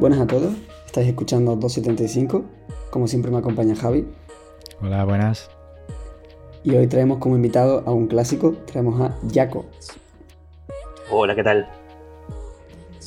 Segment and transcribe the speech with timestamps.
[0.00, 0.54] Buenas a todos,
[0.86, 2.42] estáis escuchando 275,
[2.88, 4.08] como siempre me acompaña Javi.
[4.80, 5.50] Hola, buenas.
[6.64, 9.66] Y hoy traemos como invitado a un clásico, traemos a Jaco.
[11.10, 11.68] Hola, ¿qué tal?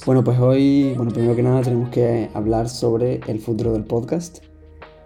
[0.06, 4.44] Bueno, pues hoy, bueno, primero que nada tenemos que hablar sobre el futuro del podcast.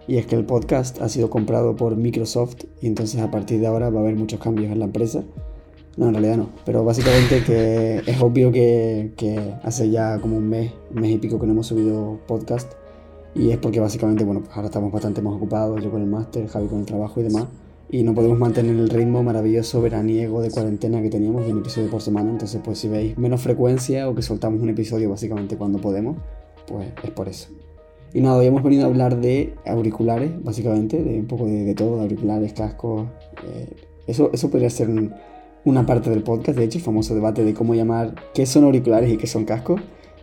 [0.06, 3.66] Y es que el podcast ha sido comprado por Microsoft y entonces a partir de
[3.66, 5.24] ahora va a haber muchos cambios en la empresa.
[5.98, 10.48] No, en realidad no, pero básicamente que es obvio que, que hace ya como un
[10.48, 12.72] mes, un mes y pico que no hemos subido podcast
[13.34, 16.46] y es porque básicamente, bueno, pues ahora estamos bastante más ocupados, yo con el máster,
[16.46, 17.48] Javi con el trabajo y demás
[17.90, 21.90] y no podemos mantener el ritmo maravilloso veraniego de cuarentena que teníamos de un episodio
[21.90, 22.30] por semana.
[22.30, 26.18] Entonces, pues si veis menos frecuencia o que soltamos un episodio básicamente cuando podemos,
[26.66, 27.48] pues es por eso.
[28.12, 31.96] Y nada, hoy hemos venido a hablar de auriculares, básicamente, de un poco de, todo,
[31.96, 33.06] de auriculares, cascos.
[33.46, 33.68] Eh,
[34.06, 34.90] eso, eso podría ser
[35.68, 39.12] una parte del podcast, de hecho, el famoso debate de cómo llamar qué son auriculares
[39.12, 39.80] y qué son cascos.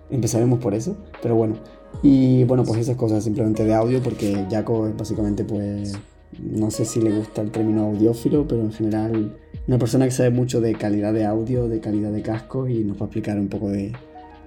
[0.09, 1.55] Empezaremos por eso, pero bueno.
[2.01, 5.93] Y bueno, pues esas cosas simplemente de audio, porque Jaco es básicamente pues
[6.39, 10.31] no sé si le gusta el término audiófilo, pero en general una persona que sabe
[10.31, 13.47] mucho de calidad de audio, de calidad de casco y nos va a explicar un
[13.47, 13.93] poco de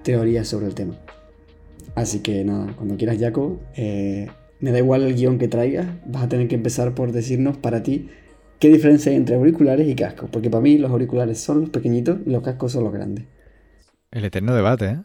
[0.03, 0.95] teoría sobre el tema.
[1.95, 4.27] Así que nada, cuando quieras Jaco, eh,
[4.59, 7.83] me da igual el guion que traigas, vas a tener que empezar por decirnos para
[7.83, 8.09] ti
[8.59, 12.19] qué diferencia hay entre auriculares y cascos, porque para mí los auriculares son los pequeñitos
[12.25, 13.25] y los cascos son los grandes.
[14.11, 15.03] El eterno debate, ¿eh?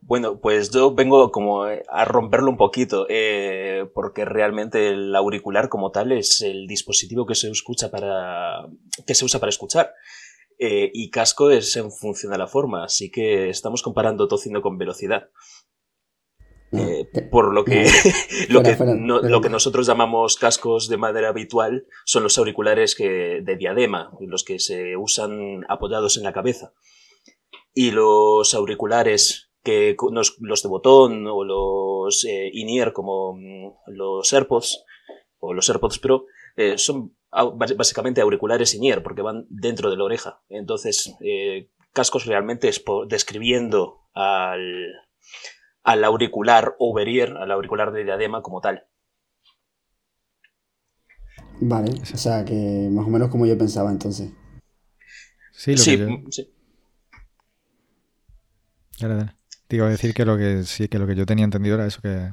[0.00, 5.90] Bueno, pues yo vengo como a romperlo un poquito, eh, porque realmente el auricular como
[5.90, 8.66] tal es el dispositivo que se escucha para
[9.06, 9.92] que se usa para escuchar.
[10.58, 14.78] Eh, y casco es en función de la forma, así que estamos comparando tocino con
[14.78, 15.28] velocidad.
[16.72, 17.86] Eh, por lo que,
[18.48, 23.56] lo, que lo que nosotros llamamos cascos de madera habitual son los auriculares que, de
[23.56, 26.72] diadema, los que se usan apoyados en la cabeza.
[27.72, 34.84] Y los auriculares que los de botón o los eh, in-ear como mm, los AirPods
[35.38, 36.26] o los AirPods Pro
[36.56, 40.42] eh, son básicamente auriculares in-ear porque van dentro de la oreja.
[40.48, 44.86] Entonces, eh, cascos realmente es describiendo al,
[45.84, 48.86] al auricular over-ear, al auricular de diadema como tal.
[51.60, 54.32] Vale, o sea que más o menos como yo pensaba entonces.
[55.52, 56.54] Sí, lo sí, que sí.
[59.66, 61.86] Te iba a decir que lo que sí, que lo que yo tenía entendido era
[61.86, 62.32] eso, que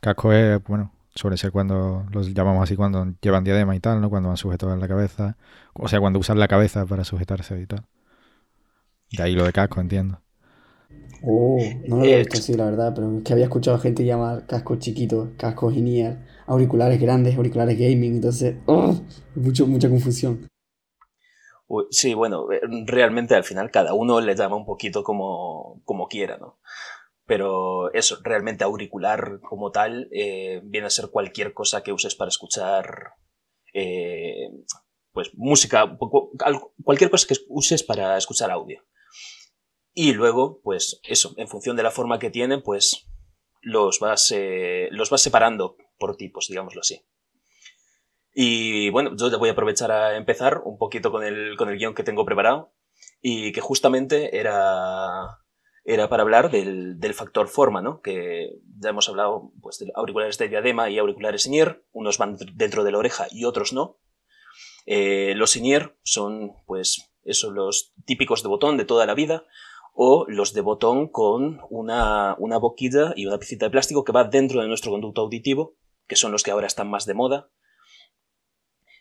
[0.00, 4.10] casco es, bueno, suele ser cuando los llamamos así cuando llevan diadema y tal, ¿no?
[4.10, 5.36] Cuando van sujetos en la cabeza.
[5.74, 7.84] O sea, cuando usan la cabeza para sujetarse y tal.
[9.10, 10.20] De ahí lo de casco, entiendo.
[11.24, 14.04] Oh, no lo había visto así, la verdad, pero es que había escuchado a gente
[14.04, 18.94] llamar cascos chiquitos, cascos genial, auriculares grandes, auriculares gaming, entonces, oh,
[19.36, 20.48] mucho, mucha confusión.
[21.90, 26.36] Sí, bueno, eh, realmente al final cada uno le llama un poquito como, como quiera,
[26.36, 26.58] ¿no?
[27.24, 32.28] Pero eso, realmente auricular como tal eh, viene a ser cualquier cosa que uses para
[32.28, 33.14] escuchar
[33.72, 34.50] eh,
[35.12, 35.96] pues música,
[36.84, 38.82] cualquier cosa que uses para escuchar audio.
[39.94, 43.06] Y luego, pues eso, en función de la forma que tienen, pues
[43.60, 44.34] los vas,
[44.90, 47.04] los vas separando por tipos, digámoslo así.
[48.34, 51.76] Y bueno, yo ya voy a aprovechar a empezar un poquito con el, con el
[51.76, 52.72] guion que tengo preparado
[53.20, 55.38] y que justamente era,
[55.84, 58.00] era para hablar del, del factor forma, ¿no?
[58.00, 58.48] Que
[58.78, 62.92] ya hemos hablado pues, de auriculares de diadema y auriculares in unos van dentro de
[62.92, 63.98] la oreja y otros no.
[64.86, 69.44] Eh, los in son, pues, esos los típicos de botón de toda la vida,
[69.92, 74.24] o los de botón con una, una boquilla y una piscita de plástico que va
[74.24, 75.76] dentro de nuestro conducto auditivo,
[76.06, 77.50] que son los que ahora están más de moda,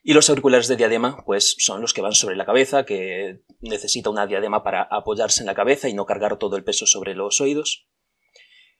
[0.03, 4.09] y los auriculares de diadema, pues son los que van sobre la cabeza, que necesita
[4.09, 7.39] una diadema para apoyarse en la cabeza y no cargar todo el peso sobre los
[7.39, 7.87] oídos.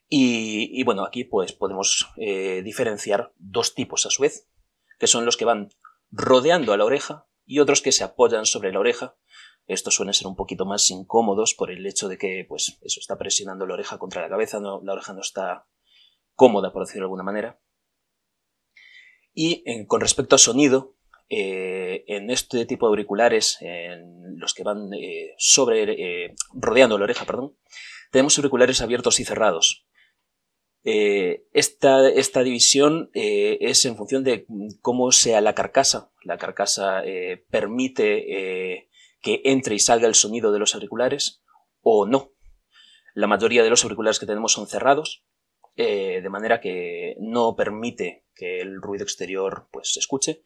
[0.08, 4.48] Y, bueno, aquí pues podemos eh, diferenciar dos tipos a su vez,
[4.98, 5.70] que son los que van
[6.10, 9.16] rodeando a la oreja y otros que se apoyan sobre la oreja.
[9.66, 13.16] Estos suelen ser un poquito más incómodos por el hecho de que pues eso está
[13.16, 15.66] presionando la oreja contra la cabeza, la oreja no está
[16.34, 17.60] cómoda, por decirlo de alguna manera.
[19.34, 20.96] Y con respecto a sonido,
[21.34, 27.04] eh, en este tipo de auriculares, en los que van eh, sobre, eh, rodeando la
[27.04, 27.56] oreja, perdón,
[28.10, 29.86] tenemos auriculares abiertos y cerrados.
[30.84, 34.44] Esta, esta, división es en función de
[34.82, 36.12] cómo sea la carcasa.
[36.24, 37.02] La carcasa
[37.48, 38.90] permite
[39.22, 41.42] que entre y salga el sonido de los auriculares
[41.80, 42.32] o no.
[43.14, 45.24] La mayoría de los auriculares que tenemos son cerrados,
[45.76, 50.42] de manera que no permite que el ruido exterior pues, se escuche.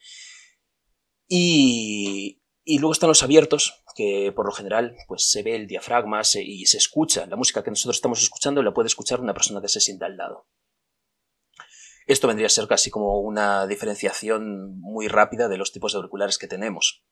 [1.28, 6.22] Y, y luego están los abiertos, que por lo general pues, se ve el diafragma
[6.34, 7.26] y se escucha.
[7.26, 10.16] La música que nosotros estamos escuchando la puede escuchar una persona que se sienta al
[10.16, 10.48] lado.
[12.06, 16.38] Esto vendría a ser casi como una diferenciación muy rápida de los tipos de auriculares
[16.38, 17.04] que tenemos.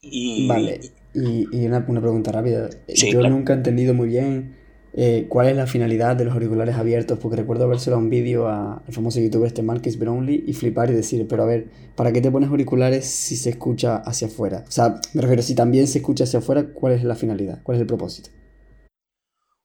[0.00, 0.46] Y...
[0.46, 0.80] Vale,
[1.14, 2.68] y, una, pregunta rápida.
[2.88, 4.56] Yo nunca he entendido muy bien
[4.92, 8.48] eh, cuál es la finalidad de los auriculares abiertos, porque recuerdo verselo a un vídeo
[8.48, 12.20] al famoso youtuber este Marcus Brownlee y flipar y decir, pero a ver, ¿para qué
[12.20, 14.64] te pones auriculares si se escucha hacia afuera?
[14.66, 17.62] O sea, me refiero, si también se escucha hacia afuera, ¿cuál es la finalidad?
[17.62, 18.30] ¿Cuál es el propósito?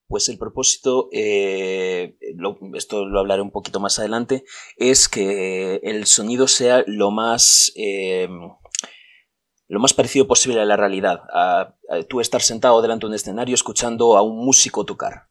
[0.07, 2.17] Pues el propósito, eh,
[2.73, 4.43] esto lo hablaré un poquito más adelante,
[4.75, 7.71] es que el sonido sea lo más...
[7.75, 8.27] Eh,
[9.71, 11.75] lo más parecido posible a la realidad, a,
[12.09, 15.29] tú estar sentado delante de un escenario escuchando a un músico tocar.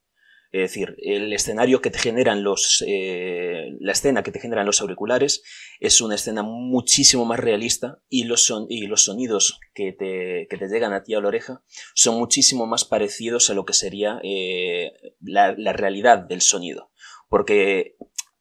[0.51, 2.83] Es decir, el escenario que te generan los.
[2.87, 5.43] Eh, la escena que te generan los auriculares
[5.79, 10.57] es una escena muchísimo más realista y los, son, y los sonidos que te, que
[10.57, 11.63] te, llegan a ti a la oreja
[11.95, 16.91] son muchísimo más parecidos a lo que sería eh, la, la, realidad del sonido.
[17.29, 17.97] Porque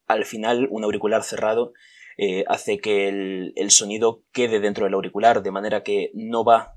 [0.08, 1.74] al final, un auricular cerrado
[2.22, 6.76] eh, hace que el, sonido quede dentro del auricular, de manera que no va.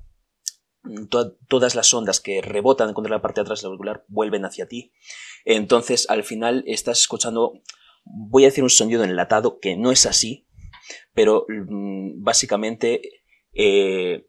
[1.49, 4.93] todas las ondas que rebotan contra la parte de atrás del auricular vuelven hacia ti.
[5.43, 7.59] Entonces, al final, estás escuchando.
[8.05, 10.47] Voy a decir un sonido enlatado que no es así,
[11.13, 13.01] pero mm, básicamente
[13.51, 14.25] eh,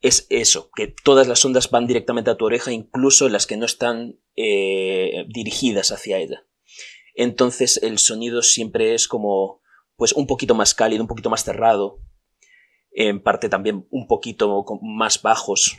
[0.00, 3.66] es eso, que todas las ondas van directamente a tu oreja, incluso las que no
[3.66, 6.46] están eh, dirigidas hacia ella.
[7.16, 9.60] Entonces el sonido siempre es como
[10.00, 12.00] pues un poquito más cálido, un poquito más cerrado,
[12.90, 15.76] en parte también un poquito más bajos,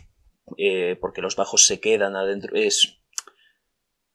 [0.60, 2.56] eh, porque los bajos se quedan adentro.
[2.56, 3.00] Es,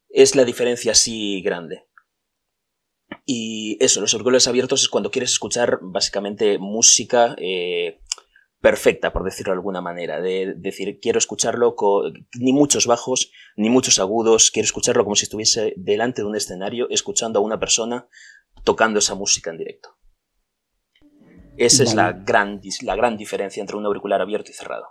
[0.09, 1.89] es la diferencia así grande.
[3.25, 8.01] Y eso, los auriculares abiertos es cuando quieres escuchar básicamente música eh,
[8.61, 10.21] perfecta, por decirlo de alguna manera.
[10.21, 15.25] De decir, quiero escucharlo con ni muchos bajos, ni muchos agudos, quiero escucharlo como si
[15.25, 18.07] estuviese delante de un escenario, escuchando a una persona
[18.63, 19.96] tocando esa música en directo.
[21.57, 24.87] Esa es la gran, la gran diferencia entre un auricular abierto y cerrado.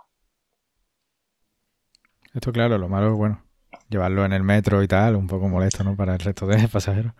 [2.34, 3.44] Esto claro, lo malo es, bueno,
[3.88, 5.96] llevarlo en el metro y tal, un poco molesto, ¿no?
[5.96, 7.12] Para el resto de pasajeros.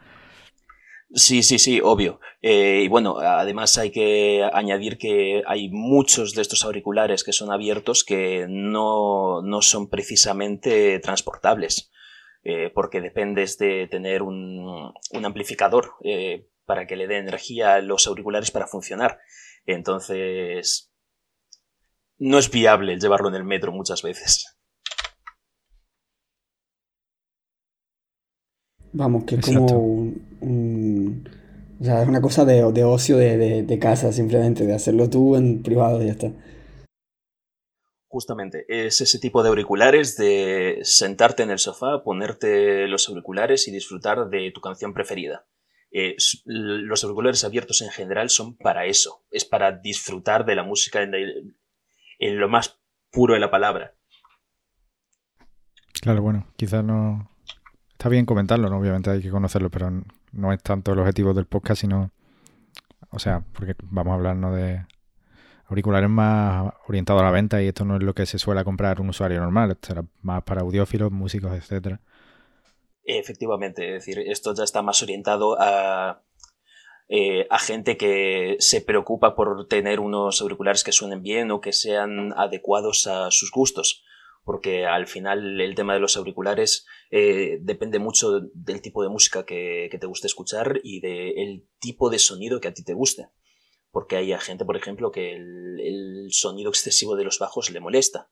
[1.15, 2.21] Sí, sí, sí, obvio.
[2.43, 7.53] Eh, y bueno, además hay que añadir que hay muchos de estos auriculares que son
[7.53, 11.91] abiertos que no, son precisamente transportables,
[12.43, 17.81] eh, porque dependes de tener un, un amplificador eh, para que le dé energía a
[17.81, 19.21] los auriculares para funcionar.
[19.65, 20.93] Entonces,
[22.19, 24.59] no es viable llevarlo en el metro muchas veces.
[28.93, 29.67] Vamos, que es como
[30.41, 31.29] un,
[31.81, 36.03] o sea, es una cosa de, ocio de, casa, simplemente, de hacerlo tú en privado
[36.03, 36.33] y ya está.
[38.09, 43.73] Justamente, es ese tipo de auriculares de sentarte en el sofá, ponerte los auriculares y
[43.73, 45.47] disfrutar de tu canción preferida.
[45.99, 46.15] Eh,
[46.45, 52.39] los auriculares abiertos en general son para eso, es para disfrutar de la música en,
[52.39, 52.79] lo más
[53.11, 53.95] puro de la palabra.
[56.03, 57.31] Claro, bueno, quizás no...
[57.93, 58.79] Está bien comentarlo, ¿no?
[58.79, 59.91] obviamente hay que conocerlo, pero
[60.33, 62.11] no es tanto el objetivo del podcast, sino...
[63.09, 64.85] O sea, porque vamos a hablar de
[65.65, 69.01] auriculares más orientados a la venta y esto no es lo que se suele comprar
[69.01, 72.03] un usuario normal, será más para audiófilos, músicos, etcétera.
[73.07, 76.25] Efectivamente, es decir, esto ya está más orientado a,
[77.09, 81.73] eh, a gente que se preocupa por tener unos auriculares que suenen bien o que
[81.73, 84.03] sean adecuados a sus gustos.
[84.43, 89.45] Porque al final el tema de los auriculares eh, depende mucho del tipo de música
[89.45, 93.29] que, te guste escuchar y del tipo de sonido que a ti te guste.
[93.93, 98.31] Porque hay gente, por ejemplo, que el sonido excesivo de los bajos le molesta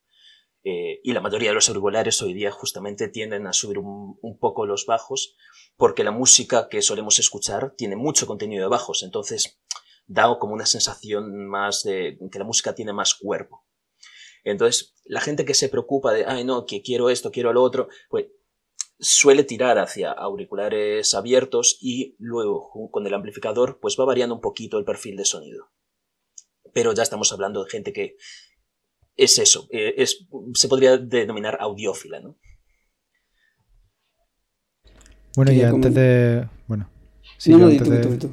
[0.67, 4.65] eh, y la mayoría de los auriculares hoy día justamente tienden a subir un, poco
[4.65, 5.37] los bajos
[5.77, 9.61] porque la música que solemos escuchar tiene mucho contenido de bajos, entonces
[10.07, 13.67] da como una sensación más de que la música tiene más cuerpo.
[14.43, 17.89] Entonces, la gente que se preocupa de, ay no, que quiero esto, quiero lo otro,
[18.09, 18.27] pues
[18.99, 24.79] suele tirar hacia auriculares abiertos y luego con el amplificador pues va variando un poquito
[24.79, 25.73] el perfil de sonido.
[26.73, 28.17] Pero ya estamos hablando de gente que
[29.17, 32.37] es eso, eh, es, se podría denominar audiófila, ¿no?
[35.37, 36.49] Bueno, y antes de...
[36.69, 36.89] Bueno,
[37.39, 38.31] sí, antes de...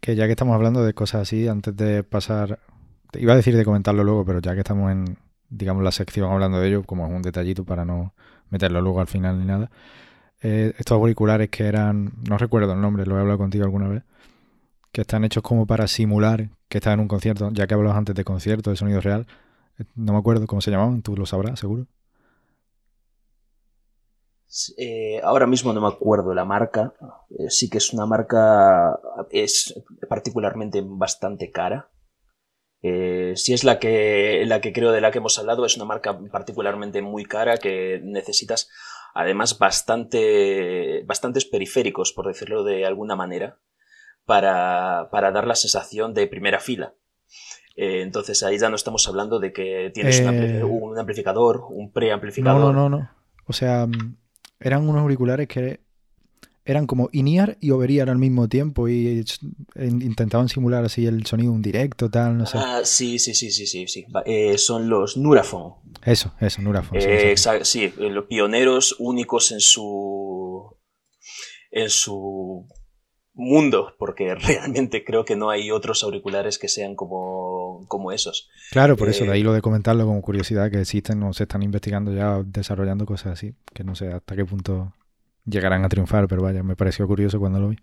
[0.00, 2.58] Que ya que estamos hablando de cosas así, antes de pasar...
[3.14, 5.16] Iba a decir de comentarlo luego, pero ya que estamos en,
[5.48, 8.14] digamos, la sección hablando de ello, como un detallito para no
[8.50, 9.70] meterlo luego al final ni nada.
[10.42, 14.02] Eh, estos auriculares que eran, no recuerdo el nombre, lo he hablado contigo alguna vez,
[14.92, 18.14] que están hechos como para simular que estás en un concierto, ya que hablabas antes
[18.14, 19.26] de concierto, de sonido real.
[19.78, 21.86] Eh, no me acuerdo cómo se llamaban, tú lo sabrás, seguro.
[24.76, 26.94] Eh, ahora mismo no me acuerdo la marca.
[27.30, 28.98] Eh, sí que es una marca.
[29.30, 29.74] Es
[30.08, 31.90] particularmente bastante cara.
[32.82, 36.18] si es la que, la que creo de la que hemos hablado, es una marca
[36.30, 38.68] particularmente muy cara que necesitas
[39.14, 43.58] además bastante, bastantes periféricos, por decirlo de alguna manera
[44.24, 46.94] para, dar la sensación de primera fila.
[47.76, 52.60] Eh, entonces ahí ya no estamos hablando de que tienes un, Eh, amplificador, un preamplificador.
[52.60, 53.10] No, no, no, no.
[53.46, 54.16] O sea, mm,
[54.60, 55.80] eran unos auriculares que
[56.64, 59.24] eran como in-ear y over-ear al mismo tiempo y
[59.74, 62.58] intentaban simular así el sonido en directo, tal, no sé.
[62.58, 63.88] Ah, sí, sí, sí, sí, sí.
[63.88, 64.06] sí.
[64.26, 65.74] Eh, son los Nuraphone.
[66.04, 67.00] Eso, eso, Nuraphone.
[67.00, 67.64] sí, Eh, sí.
[67.64, 70.76] sí, los pioneros únicos en su.
[71.72, 72.68] en su
[73.34, 78.50] mundo, porque realmente creo que no hay otros auriculares que sean como, como esos.
[78.70, 81.44] Claro, por eso, eh, de ahí lo de comentarlo como curiosidad, que existen o se
[81.44, 84.92] están investigando ya, desarrollando cosas así, que no sé hasta qué punto
[85.44, 87.78] llegarán a triunfar, pero vaya, me pareció curioso cuando lo vi.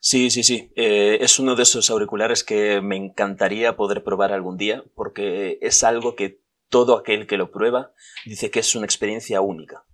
[0.00, 0.72] Sí, sí, sí.
[0.76, 5.82] Eh, es uno de esos auriculares que me encantaría poder probar algún día, porque es
[5.82, 7.92] algo que todo aquel que lo prueba
[8.24, 9.84] dice que es una experiencia única.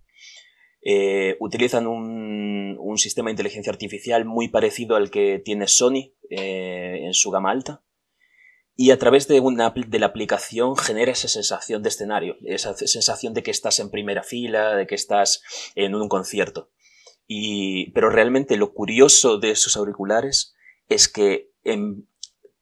[0.82, 7.14] Eh, utilizan un, sistema de inteligencia artificial muy parecido al que tiene Sony eh, en
[7.14, 7.82] su gama alta.
[8.76, 13.32] Y a través de, una, de la aplicación genera esa sensación de escenario, esa sensación
[13.32, 15.42] de que estás en primera fila, de que estás
[15.75, 16.70] en un concierto.
[17.26, 20.54] Y, pero realmente lo curioso de esos auriculares
[20.88, 22.04] es que em,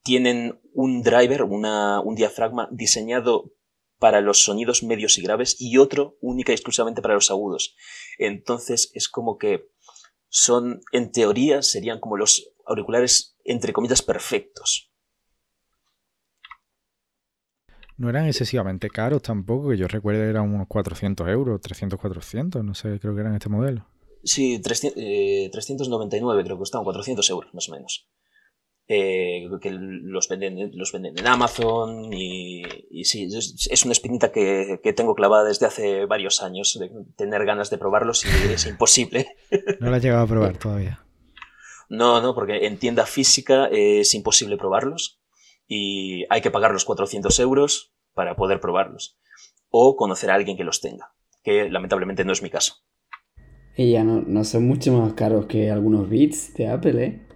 [0.02, 3.52] tienen un driver, una- un diafragma diseñado
[3.99, 7.75] para los sonidos medios y graves y otro única y exclusivamente para los agudos.
[8.19, 9.69] Entonces es como que
[10.28, 14.90] son, en teoría, serían como los auriculares, entre comillas, perfectos.
[17.97, 22.75] No eran excesivamente caros tampoco, que yo recuerdo eran unos 400 euros, 300, 400, no
[22.75, 23.88] sé, creo que eran este modelo.
[24.23, 28.09] Sí, 300, eh, 399 creo que costaban 400 euros más o menos.
[28.90, 34.33] Eh, que los venden, los venden en Amazon y, y sí, es, es una espinita
[34.33, 38.64] que, que tengo clavada desde hace varios años, de tener ganas de probarlos y es
[38.66, 39.37] imposible.
[39.78, 41.04] No la he llegado a probar todavía.
[41.90, 45.21] No, no, porque en tienda física es imposible probarlos
[45.66, 49.18] y hay que pagar los 400 euros para poder probarlos
[49.68, 52.76] o conocer a alguien que los tenga, que lamentablemente no es mi caso.
[53.76, 57.27] Y ya no, no son mucho más caros que algunos Beats de Apple, ¿eh?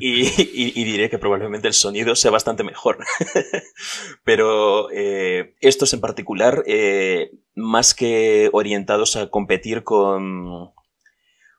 [0.00, 2.98] Y, diré que probablemente el sonido sea bastante mejor.
[4.24, 10.72] Pero eh, estos en particular, eh, más que orientados a competir con,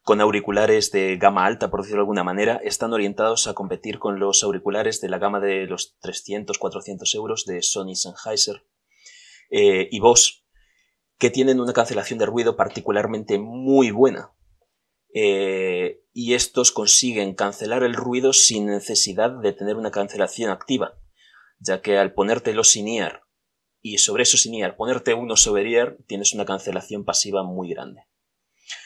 [0.03, 4.19] con auriculares de gama alta, por decirlo de alguna manera, están orientados a competir con
[4.19, 8.63] los auriculares de la gama de los 300, 400 euros de Sony Sennheiser
[9.51, 10.45] eh, y Boss,
[11.17, 14.31] que tienen una cancelación de ruido particularmente muy buena.
[15.13, 20.99] Eh, y estos consiguen cancelar el ruido sin necesidad de tener una cancelación activa,
[21.59, 23.23] ya que al ponértelo sin ear
[23.81, 28.03] y sobre eso sin ear ponerte uno sobre ear tienes una cancelación pasiva muy grande.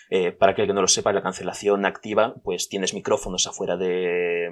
[0.10, 4.50] Eh, para aquel que no lo sepa, la cancelación activa, pues tienes micrófonos afuera de,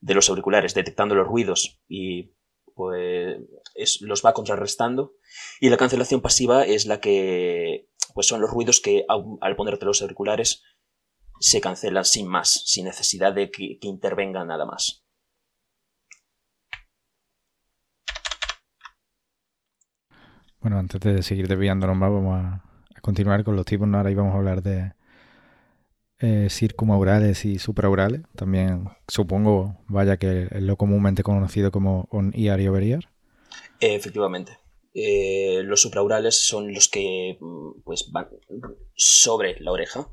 [0.00, 2.34] de los auriculares detectando los ruidos y
[2.74, 3.38] pues
[3.74, 5.14] es- los va contrarrestando.
[5.60, 10.00] Y la cancelación pasiva es la que pues son los ruidos que al ponerte los
[10.02, 10.62] auriculares
[11.40, 15.04] se cancelan sin más, sin necesidad de que, que intervenga nada más.
[20.60, 22.64] Bueno, antes de seguir desviándonos más, vamos a,
[22.94, 23.86] a continuar con los tipos.
[23.86, 23.98] ¿no?
[23.98, 24.92] Ahora íbamos a hablar de
[26.18, 28.22] eh, circumaurales y supraurales.
[28.34, 33.10] También supongo, vaya, que es lo comúnmente conocido como on-ear y over-ear.
[33.80, 34.58] Efectivamente.
[34.94, 38.28] Eh, los supraurales son los que mm, pues, van
[38.94, 40.08] sobre la oreja,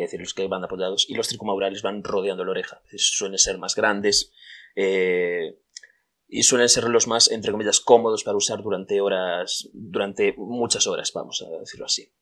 [0.00, 2.82] es decir, los que van apoyados, y los circumaurales van rodeando la oreja.
[2.96, 4.32] Suelen ser más grandes
[4.76, 5.58] eh,
[6.28, 11.12] y suelen ser los más, entre comillas, cómodos para usar durante horas, durante muchas horas,
[11.12, 12.12] vamos a decirlo así.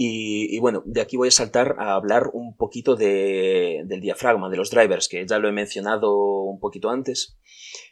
[0.00, 4.56] Y, bueno, de aquí voy a saltar a hablar un poquito de- del diafragma, de
[4.56, 6.14] los drivers, que ya lo he mencionado
[6.44, 7.36] un poquito antes.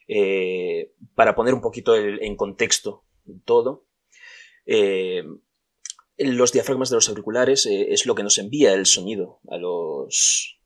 [0.06, 3.04] Eh, para poner un poquito en contexto
[3.44, 3.86] todo,
[4.66, 5.24] eh,
[6.18, 10.58] los diafragmas de los auriculares eh, es lo que nos envía el sonido a, los,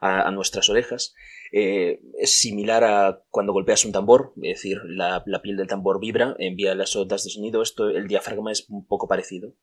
[0.00, 1.14] a, nuestras orejas.
[1.52, 6.00] Eh, es similar a cuando golpeas un tambor, es decir, la, la piel del tambor
[6.00, 7.62] vibra, envía las ondas de sonido.
[7.62, 9.54] Esto, el diafragma es un poco parecido.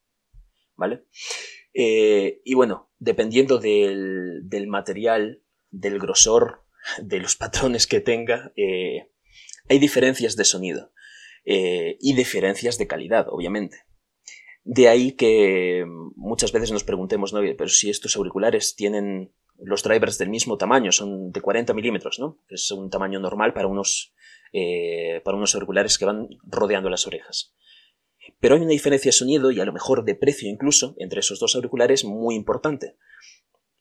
[0.76, 1.04] ¿Vale?
[1.74, 5.42] Eh, y bueno, dependiendo del, material,
[5.72, 6.64] del grosor,
[7.02, 10.94] de los patrones que tenga, hay diferencias de sonido
[11.44, 13.89] y diferencias de calidad, obviamente.
[14.72, 15.84] De ahí que
[16.16, 17.40] muchas veces nos preguntemos, ¿no?
[17.40, 22.38] Pero si estos auriculares tienen los drivers del mismo tamaño, son de 40 milímetros, ¿no?
[22.50, 24.14] Es un tamaño normal para unos,
[25.24, 27.56] para unos auriculares que van rodeando las orejas.
[28.40, 31.40] Pero hay una diferencia de sonido y a lo mejor de precio incluso entre esos
[31.40, 32.96] dos auriculares muy importante.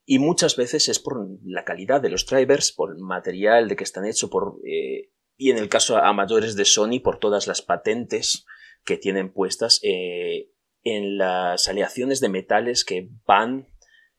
[0.07, 3.85] Y muchas veces es por la calidad de los drivers, por el material de que
[3.85, 7.61] están hechos, por, eh, y en el caso a mayores de Sony, por todas las
[7.61, 8.47] patentes
[8.87, 10.49] que tienen puestas eh,
[10.85, 13.68] en las aleaciones de metales que van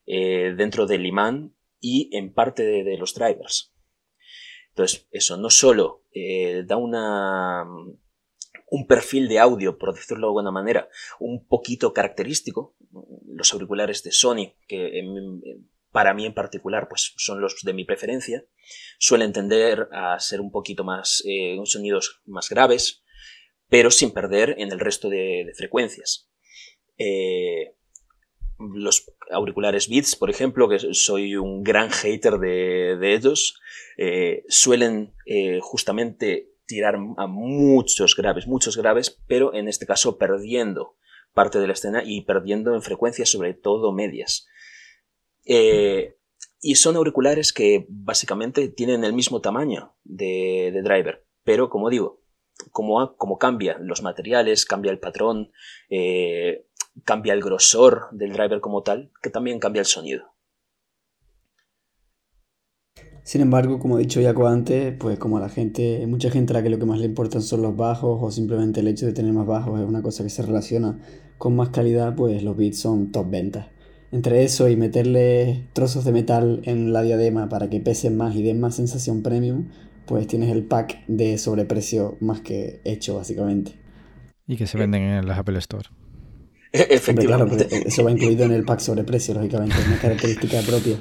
[0.05, 3.73] eh, dentro del imán y en parte de, los drivers.
[4.69, 6.03] Entonces, eso no solo
[6.65, 7.65] da una
[8.71, 10.89] un perfil de audio, por decirlo de alguna manera,
[11.19, 12.75] un poquito característico.
[13.27, 15.03] Los auriculares de Sony, que
[15.91, 18.45] para mí en particular pues son los de mi preferencia,
[18.99, 23.03] suelen tender a ser un poquito más, eh, sonidos más graves,
[23.67, 26.28] pero sin perder en el resto de, frecuencias.
[26.99, 27.73] Eh,
[28.59, 33.59] los auriculares Beats, por ejemplo, que soy un gran hater de, ellos,
[33.97, 35.13] eh, suelen
[35.61, 40.97] justamente tirar a muchos graves, muchos graves, pero en este caso perdiendo
[41.33, 44.47] parte de la escena y perdiendo en frecuencias, sobre todo medias.
[45.45, 46.15] Eh,
[46.61, 52.21] y son auriculares que básicamente tienen el mismo tamaño de, driver, pero como digo,
[52.71, 55.51] como, como, cambia los materiales, cambia el patrón,
[55.89, 56.67] eh,
[57.05, 60.33] cambia el grosor del driver como tal, que también cambia el sonido.
[63.23, 66.55] Sin embargo, como he dicho ya antes, pues como a la gente, mucha gente a
[66.55, 69.13] la que lo que más le importan son los bajos o simplemente el hecho de
[69.13, 70.97] tener más bajos es una cosa que se relaciona
[71.37, 73.67] con más calidad, pues los beats son top ventas.
[74.11, 78.41] Entre eso y meterle trozos de metal en la diadema para que pesen más y
[78.41, 79.67] den más sensación premium,
[80.07, 83.73] pues tienes el pack de sobreprecio más que hecho básicamente.
[84.47, 85.87] Y que se venden en las Apple Store.
[86.71, 87.67] Efectivamente.
[87.67, 90.97] claro, eso va incluido en el pack sobre precio, lógicamente, es una característica propia.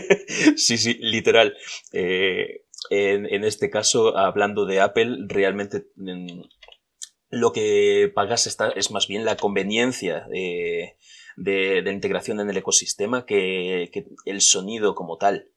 [0.56, 1.54] sí, sí, literal.
[1.92, 6.40] Eh, en, este caso, hablando de Apple, realmente mm,
[7.30, 10.96] lo que pagas está, es más bien la conveniencia de,
[11.36, 13.90] de, integración en el ecosistema que,
[14.24, 15.48] el sonido como tal.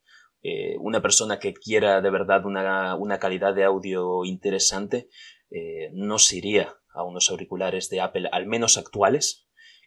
[0.41, 5.09] Eh, una persona que quiera de verdad una, una calidad de audio interesante
[5.49, 9.44] eh, no se iría a unos auriculares de Apple, al menos actuales,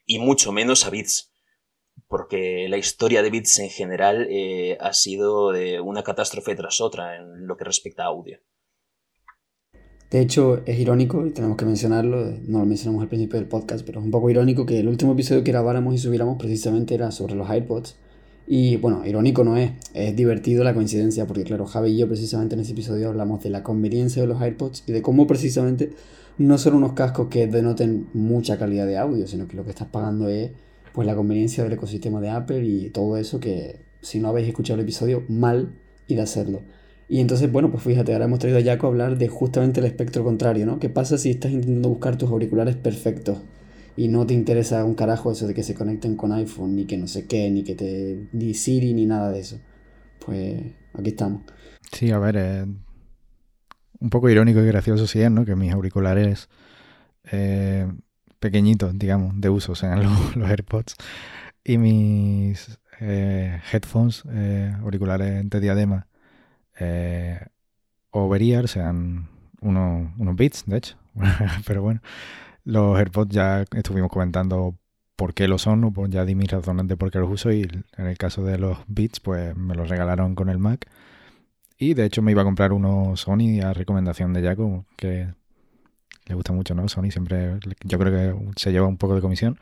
[0.08, 1.30] y mucho menos a Beats,
[2.08, 5.52] porque la historia de Beats en general eh, ha sido
[5.84, 8.40] una catástrofe tras otra en lo que respecta a audio.
[10.10, 13.84] De hecho, es irónico, y tenemos que mencionarlo, no lo mencionamos al principio del podcast,
[13.84, 17.10] pero es un poco irónico que el último episodio que grabáramos y subiéramos precisamente era
[17.10, 17.96] sobre los iPods.
[18.46, 22.54] Y bueno, irónico no es, es divertido la coincidencia, porque claro, Javi y yo precisamente
[22.54, 25.92] en ese episodio hablamos de la conveniencia de los iPods y de cómo precisamente
[26.38, 29.88] no son unos cascos que denoten mucha calidad de audio, sino que lo que estás
[29.88, 30.52] pagando es
[30.92, 34.76] pues la conveniencia del ecosistema de Apple y todo eso que si no habéis escuchado
[34.76, 35.74] el episodio, mal
[36.06, 36.62] y de hacerlo.
[37.08, 39.86] Y entonces, bueno, pues fíjate, ahora hemos traído a Jaco a hablar de justamente el
[39.86, 40.78] espectro contrario, ¿no?
[40.78, 43.38] ¿Qué pasa si estás intentando buscar tus auriculares perfectos
[43.96, 46.98] y no te interesa un carajo eso de que se conecten con iPhone, ni que
[46.98, 48.28] no sé qué, ni que te...
[48.32, 49.58] ni Siri, ni nada de eso?
[50.24, 50.60] Pues
[50.92, 51.42] aquí estamos.
[51.92, 52.66] Sí, a ver, eh,
[54.00, 55.44] un poco irónico y gracioso sí es, ¿no?
[55.44, 56.48] Que mis auriculares
[57.30, 57.90] eh,
[58.38, 60.02] pequeñitos, digamos, de uso, sean
[60.36, 60.96] los, AirPods,
[61.64, 66.06] y mis eh, headphones, eh, auriculares de diadema,
[68.10, 69.28] over ear, sean
[69.60, 70.96] unos, unos Beats, de hecho.
[71.66, 72.00] Pero bueno,
[72.64, 74.76] los AirPods ya estuvimos comentando
[75.16, 77.62] por qué lo son, ya di mis razones de por qué los uso y
[77.96, 80.88] en el caso de los Beats, pues me los regalaron con el Mac
[81.78, 85.28] y de hecho me iba a comprar unos Sony a recomendación de Jaco, que
[86.26, 86.88] le gusta mucho, ¿no?
[86.88, 89.58] Sony siempre, yo creo que se lleva un poco de comisión.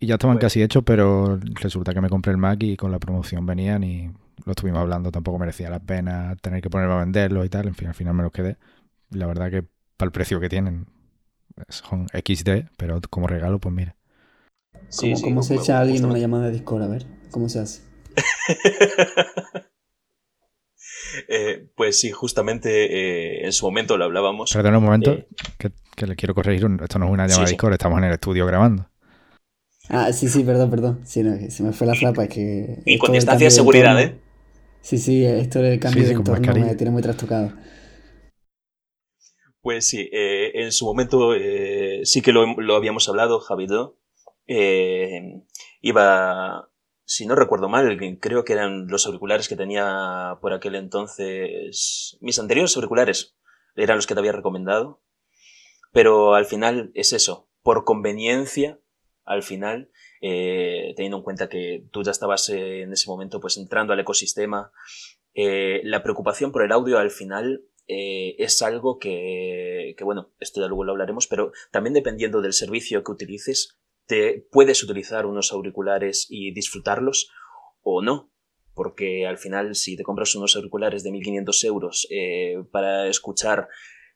[0.00, 2.98] Y ya estaban casi hechos, pero resulta que me compré el Mac y con la
[2.98, 4.10] promoción venían y
[4.44, 7.66] lo estuvimos hablando, tampoco merecía la pena tener que ponerme a venderlo y tal.
[7.66, 8.56] En fin, al final me los quedé.
[9.10, 9.64] La verdad que
[9.96, 10.86] para el precio que tienen
[11.68, 13.96] son XD, pero como regalo, pues mira.
[15.22, 16.82] ¿Cómo, se echa alguien una llamada de Discord?
[16.82, 17.82] A ver, ¿cómo se hace?
[21.28, 24.52] Eh, pues sí, justamente eh, en su momento lo hablábamos.
[24.52, 25.26] Perdón un momento, eh,
[25.96, 26.66] que, le quiero corregir.
[26.82, 28.88] Esto no es una llamada de Discord, estamos en el estudio grabando.
[29.88, 31.00] Ah, sí, sí, perdón, perdón.
[31.04, 32.24] Sí, se me fue la flapa.
[32.24, 34.18] Es que y con distancia de seguridad, ¿eh?
[34.80, 37.52] Sí, sí, esto del cambio de entorno me tiene muy trastocado.
[39.60, 41.32] Pues sí, en su momento
[42.04, 43.70] sí que lo, lo habíamos hablado, Javier
[44.48, 45.42] eh,
[45.82, 46.67] iba,
[47.08, 52.38] si no recuerdo mal, creo que eran los auriculares que tenía por aquel entonces, mis
[52.38, 53.34] anteriores auriculares
[53.76, 55.00] eran los que te había recomendado,
[55.90, 58.78] pero al final es eso, por conveniencia,
[59.24, 59.90] al final,
[60.20, 64.00] eh, teniendo en cuenta que tú ya estabas eh, en ese momento pues entrando al
[64.00, 64.70] ecosistema,
[65.34, 70.84] la preocupación por el audio al final es algo que, que, bueno, esto ya luego
[70.84, 76.52] lo hablaremos, pero también dependiendo del servicio que utilices, te puedes utilizar unos auriculares y
[76.52, 77.30] disfrutarlos
[77.82, 78.32] o no.
[78.74, 83.68] Porque al final, si te compras unos auriculares de 1500 euros eh, para escuchar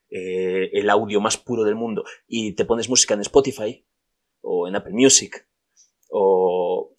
[0.08, 3.84] eh, el audio más puro del mundo y te pones música en Spotify
[4.40, 5.48] o en Apple Music
[6.10, 6.94] o,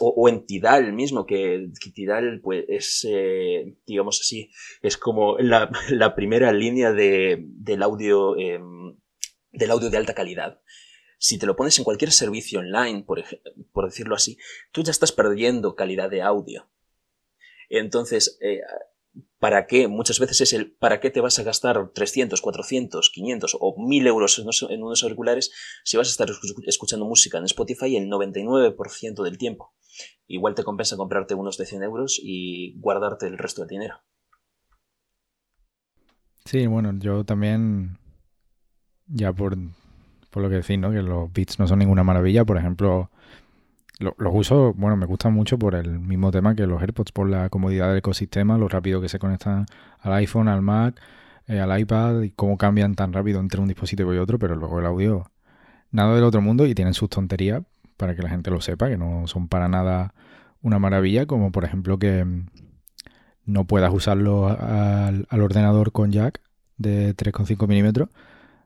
[0.00, 5.70] o, en Tidal mismo, que, Tidal pues, es, eh, digamos así, es como la,
[6.14, 8.96] primera línea de, del, audio, em,
[9.50, 10.60] del audio de alta calidad
[11.22, 13.22] si te lo pones en cualquier servicio online, por,
[13.70, 14.38] por decirlo así,
[14.72, 16.68] tú ya estás perdiendo calidad de audio.
[17.70, 18.60] Entonces, eh,
[19.38, 19.86] ¿para qué?
[19.86, 24.06] Muchas veces es el ¿para qué te vas a gastar 300, 400, 500 o 1000
[24.08, 24.36] euros
[24.68, 25.52] en unos auriculares
[25.84, 26.28] si vas a estar
[26.66, 29.74] escuchando música en Spotify el 99% del tiempo?
[30.26, 34.02] Igual te compensa comprarte unos de 100 euros y guardarte el resto del dinero.
[36.46, 37.96] Sí, bueno, yo también,
[39.06, 39.56] ya por
[40.32, 40.90] por lo que decís, ¿no?
[40.90, 42.44] Que los bits no son ninguna maravilla.
[42.44, 43.10] Por ejemplo,
[43.98, 47.50] los uso, bueno, me gustan mucho por el mismo tema que los AirPods, por la
[47.50, 49.66] comodidad del ecosistema, lo rápido que se conectan
[50.00, 50.98] al iPhone, al Mac,
[51.46, 54.80] eh, al iPad y cómo cambian tan rápido entre un dispositivo y otro, pero luego
[54.80, 55.30] el audio,
[55.90, 57.62] nada del otro mundo y tienen sus tonterías
[57.98, 60.14] para que la gente lo sepa, que no son para nada
[60.62, 62.46] una maravilla, como por ejemplo que mm,
[63.44, 66.40] no puedas usarlo al ordenador con jack
[66.78, 68.08] de 3,5 milímetros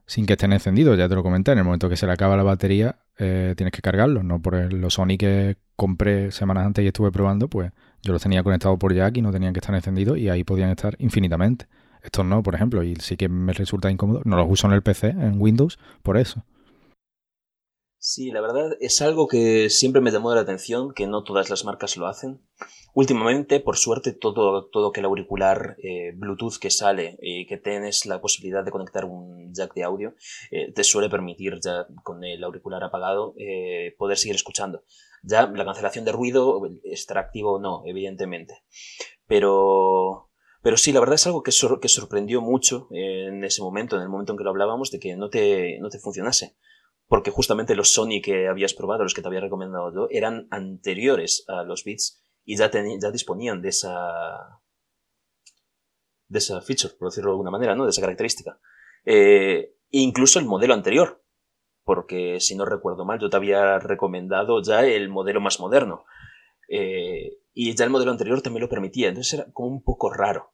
[0.07, 0.97] sin que estén encendidos.
[0.97, 3.73] Ya te lo comenté, en el momento que se le acaba la batería eh, tienes
[3.73, 4.25] que cargarlos.
[4.25, 8.43] No por los Sony que compré semanas antes y estuve probando, pues yo los tenía
[8.43, 11.67] conectados por jack y no tenían que estar encendidos y ahí podían estar infinitamente.
[12.03, 14.23] Estos no, por ejemplo, y sí que me resulta incómodo.
[14.25, 16.45] No los uso en el PC, en Windows, por eso.
[17.99, 21.65] Sí, la verdad es algo que siempre me llamó la atención, que no todas las
[21.65, 22.41] marcas lo hacen.
[22.95, 28.07] Últimamente, por suerte, todo, todo que el auricular eh, Bluetooth que sale y que tienes
[28.07, 30.15] la posibilidad de conectar un jack de audio,
[30.51, 34.85] eh, te suele permitir ya con el auricular apagado eh, poder seguir escuchando.
[35.23, 38.63] Ya la cancelación de ruido estará activo o no, evidentemente.
[39.27, 40.31] Pero,
[40.63, 44.09] pero sí, la verdad es algo que, que sorprendió mucho en ese momento, en el
[44.09, 46.57] momento en que lo hablábamos, de que no te, no te funcionase
[47.09, 51.45] porque justamente los Sony que habías probado, los que te había recomendado yo, eran anteriores
[51.49, 54.61] a los Beats y ya, ya disponían de esa
[56.29, 57.85] de esa feature, por decirlo de alguna manera, ¿no?
[57.85, 58.59] De esa característica.
[59.05, 61.23] Eh, incluso el modelo anterior,
[61.85, 66.05] porque si no recuerdo mal, yo te había recomendado ya el modelo más moderno.
[66.69, 70.53] Eh, y ya el modelo anterior también lo permitía, entonces era como un poco raro.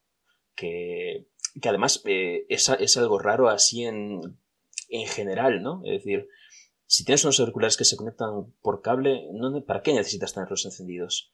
[0.55, 1.29] Que,
[1.61, 4.21] que además eh, es, es, algo raro así en,
[4.91, 5.81] en general, ¿no?
[5.87, 6.29] Es decir,
[6.93, 9.27] si tienes unos auriculares que se conectan por cable,
[9.67, 11.33] ¿para qué necesitas tenerlos encendidos?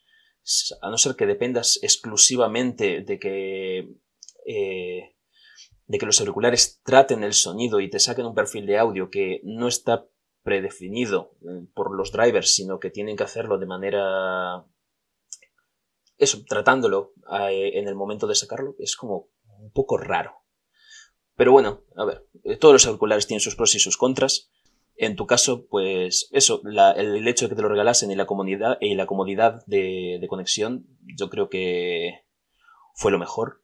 [0.81, 3.79] A no ser que dependas exclusivamente de que,
[4.47, 5.17] eh,
[5.85, 9.41] de que los auriculares traten el sonido y te saquen un perfil de audio que
[9.43, 10.07] no está
[10.45, 14.65] predefinido eh, por los drivers, sino que tienen que hacerlo de manera...
[16.19, 17.15] Eso, tratándolo
[17.51, 20.35] eh, en el momento de sacarlo, es como un poco raro.
[21.35, 22.29] Pero bueno, a ver,
[22.61, 24.53] todos los auriculares tienen sus pros y sus contras.
[25.01, 28.79] En tu caso, pues eso, el, hecho de que te lo regalasen y la comodidad,
[28.81, 32.25] y la comodidad de, conexión, yo creo que
[32.95, 33.63] fue lo mejor.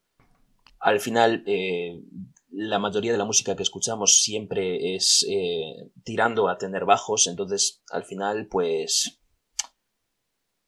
[0.78, 2.00] Al final, eh,
[2.50, 7.82] la mayoría de la música que escuchamos siempre es eh, tirando a tener bajos, entonces
[7.90, 9.20] al final, pues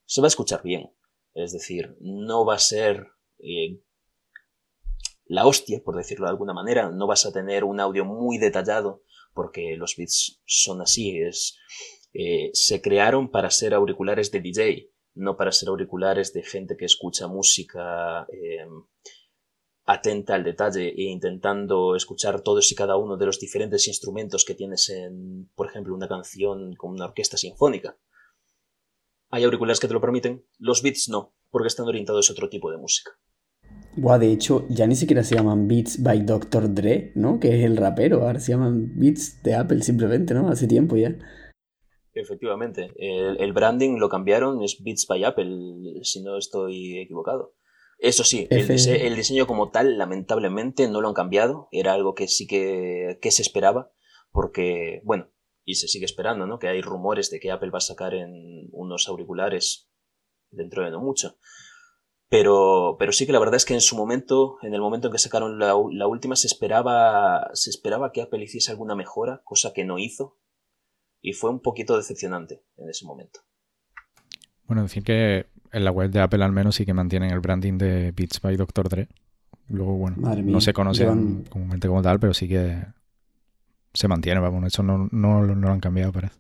[0.05, 0.93] se va a escuchar bien.
[1.33, 3.07] Es decir, no va a ser
[3.39, 3.81] eh,
[5.27, 9.05] la hostia, por decirlo de alguna manera, no vas a tener un audio muy detallado
[9.37, 11.59] porque los bits son así, es,
[12.15, 16.87] eh, se crearon para ser auriculares de DJ, no para ser auriculares de gente que
[16.87, 18.83] escucha música em,
[19.85, 24.55] atenta al detalle e intentando escuchar todos y cada uno de los diferentes instrumentos que
[24.55, 27.99] tienes en, por ejemplo, una canción con una orquesta sinfónica.
[29.29, 32.71] Hay auriculares que te lo permiten, los bits no, porque están orientados a otro tipo
[32.71, 33.13] de música.
[33.97, 36.75] Buah, de hecho, ya ni siquiera se llaman Beats by Dr.
[36.75, 37.41] Dre, ¿no?
[37.41, 38.23] Que es el rapero.
[38.23, 40.49] Ahora se llaman Beats de Apple simplemente, ¿no?
[40.49, 41.17] Hace tiempo ya.
[42.13, 42.91] Efectivamente.
[42.97, 47.55] El, branding lo cambiaron, es Beats by Apple, si no estoy equivocado.
[47.99, 51.69] Eso sí, el, diseño como tal, lamentablemente, no lo han cambiado.
[51.73, 53.93] Era algo que sí que, que se esperaba.
[54.31, 55.31] Porque, bueno,
[55.65, 56.59] y se sigue esperando, ¿no?
[56.59, 59.91] Que hay rumores de que Apple va a sacar en unos auriculares
[60.51, 61.39] dentro de no mucho.
[62.29, 65.13] Pero, pero sí que la verdad es que en su momento, en el momento en
[65.13, 69.85] que sacaron la, última, se esperaba, se esperaba que Apple hiciese alguna mejora, cosa que
[69.85, 70.39] no hizo.
[71.23, 73.41] Y fue un poquito decepcionante en ese momento.
[74.65, 77.79] Bueno, decir que en la web de Apple al menos sí que mantienen el branding
[77.79, 78.89] de Beats by Dr.
[78.89, 79.09] Dre.
[79.69, 82.85] Luego, bueno, no se conocen comúnmente como tal, pero sí que
[83.93, 86.39] se mantiene, vamos, eso no, no, no lo han cambiado, parece.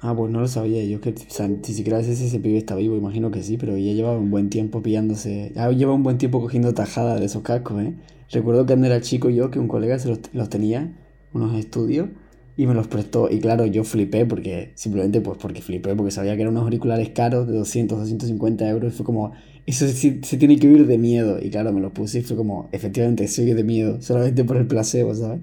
[0.00, 0.84] Ah, pues no lo sabía.
[0.84, 3.56] Yo que, o sea, ni siquiera sé si ese pibe está vivo, imagino que sí,
[3.56, 5.52] pero ya llevaba un buen tiempo pillándose.
[5.54, 7.94] Ya lleva un buen tiempo cogiendo tajada de esos cascos, ¿eh?
[8.30, 10.92] Recuerdo que cuando era chico yo, que un colega se los, tenía,
[11.32, 12.08] unos estudios,
[12.56, 13.28] y me los prestó.
[13.30, 17.10] Y claro, yo flipé porque, simplemente pues porque flipé, porque sabía que eran unos auriculares
[17.10, 18.92] caros de 200, 250 euros.
[18.92, 19.32] Y fue como,
[19.66, 21.38] eso se, se tiene que huir de miedo.
[21.42, 24.56] Y claro, me los puse y fue como, efectivamente, se huye de miedo, solamente por
[24.56, 25.40] el placebo, ¿sabes?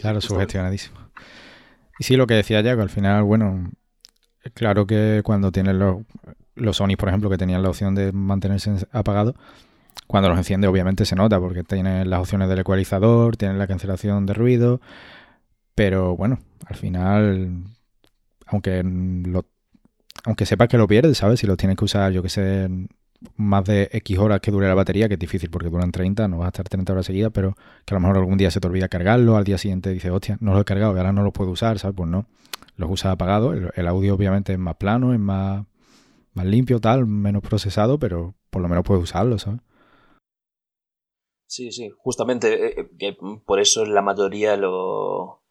[0.00, 1.03] claro, sugestionadísimo.
[1.98, 3.70] Y sí, lo que decía Jaco, al final, bueno,
[4.54, 6.02] claro que cuando tienes los,
[6.54, 9.34] los Sony, por ejemplo, que tenían la opción de mantenerse apagado,
[10.06, 14.26] cuando los enciende obviamente se nota porque tienen las opciones del ecualizador, tienen la cancelación
[14.26, 14.80] de ruido,
[15.74, 17.64] pero bueno, al final,
[18.46, 19.46] aunque lo,
[20.24, 21.40] aunque sepas que lo pierdes, ¿sabes?
[21.40, 22.68] Si lo tienes que usar, yo que sé,
[23.36, 26.38] más de X horas que dure la batería, que es difícil porque duran 30, no
[26.38, 28.66] vas a estar 30 horas seguidas, pero que a lo mejor algún día se te
[28.66, 31.32] olvida cargarlo, al día siguiente dices, hostia, no lo he cargado y ahora no lo
[31.32, 31.96] puedo usar, ¿sabes?
[31.96, 32.26] Pues no,
[32.76, 35.64] los usa apagado, el, audio obviamente es más plano, es más,
[36.34, 39.60] más limpio, tal, menos procesado, pero por lo menos puedes usarlo, ¿sabes?
[41.46, 45.43] Sí, sí, justamente eh, eh, por eso la mayoría lo,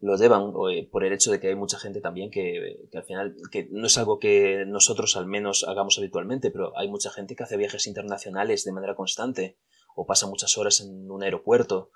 [0.00, 3.36] lo deban eh, por el hecho de que hay mucha gente también que, al final,
[3.50, 7.42] que no es algo que nosotros al menos hagamos habitualmente, pero hay mucha gente que
[7.42, 9.58] hace viajes internacionales de manera constante
[9.96, 11.90] o pasa muchas horas en un aeropuerto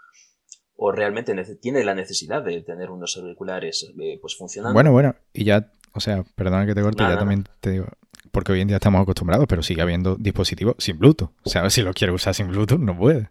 [0.75, 4.75] o realmente tiene la necesidad de tener unos auriculares eh, pues funcionando.
[4.75, 7.87] Bueno, bueno, y ya, o sea, perdona que te corte, ya también te digo,
[8.33, 11.31] porque hoy en día estamos acostumbrados, pero sigue habiendo dispositivos sin Bluetooth.
[11.45, 13.31] O sea, si lo quiere usar sin Bluetooth, no puede.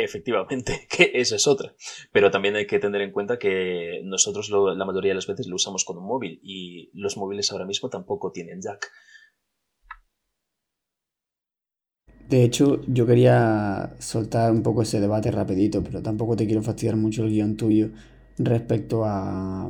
[0.00, 1.74] Efectivamente, que esa es otra.
[2.12, 5.56] Pero también hay que tener en cuenta que nosotros la mayoría de las veces lo
[5.56, 8.92] usamos con un móvil y los móviles ahora mismo tampoco tienen jack.
[12.28, 16.94] De hecho, yo quería soltar un poco ese debate rapidito, pero tampoco te quiero fastidiar
[16.94, 17.90] mucho el guion tuyo
[18.38, 19.68] respecto a,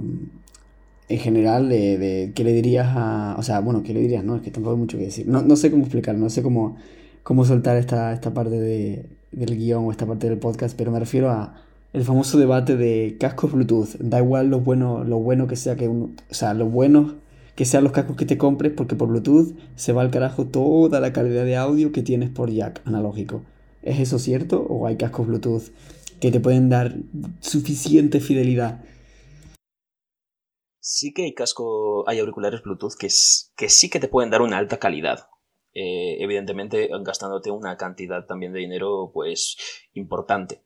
[1.08, 3.36] en general, de, qué le dirías a...
[3.38, 4.24] O sea, bueno, ¿qué le dirías?
[4.24, 5.26] No, es que tampoco hay mucho que decir.
[5.26, 6.76] No, no sé cómo explicar, no sé cómo,
[7.22, 11.00] cómo soltar esta, esta parte de, del guion o esta parte del podcast, pero me
[11.00, 11.54] refiero a
[11.92, 13.96] el famoso debate de cascos Bluetooth.
[13.98, 16.70] Da igual lo bueno, lo bueno que sea que o sea, lo
[17.54, 21.00] que sean los cascos que te compres, porque por Bluetooth se va al carajo toda
[21.00, 23.42] la calidad de audio que tienes por jack analógico.
[23.82, 24.62] ¿Es eso cierto?
[24.62, 25.72] ¿O hay cascos Bluetooth
[26.20, 26.94] que te pueden dar
[27.40, 28.84] suficiente fidelidad?
[30.80, 33.08] Sí que hay casco, hay auriculares Bluetooth que,
[33.56, 35.26] que sí que te pueden dar una alta calidad.
[35.80, 39.56] Eh, evidentemente gastándote una cantidad también de dinero pues
[39.92, 40.64] importante.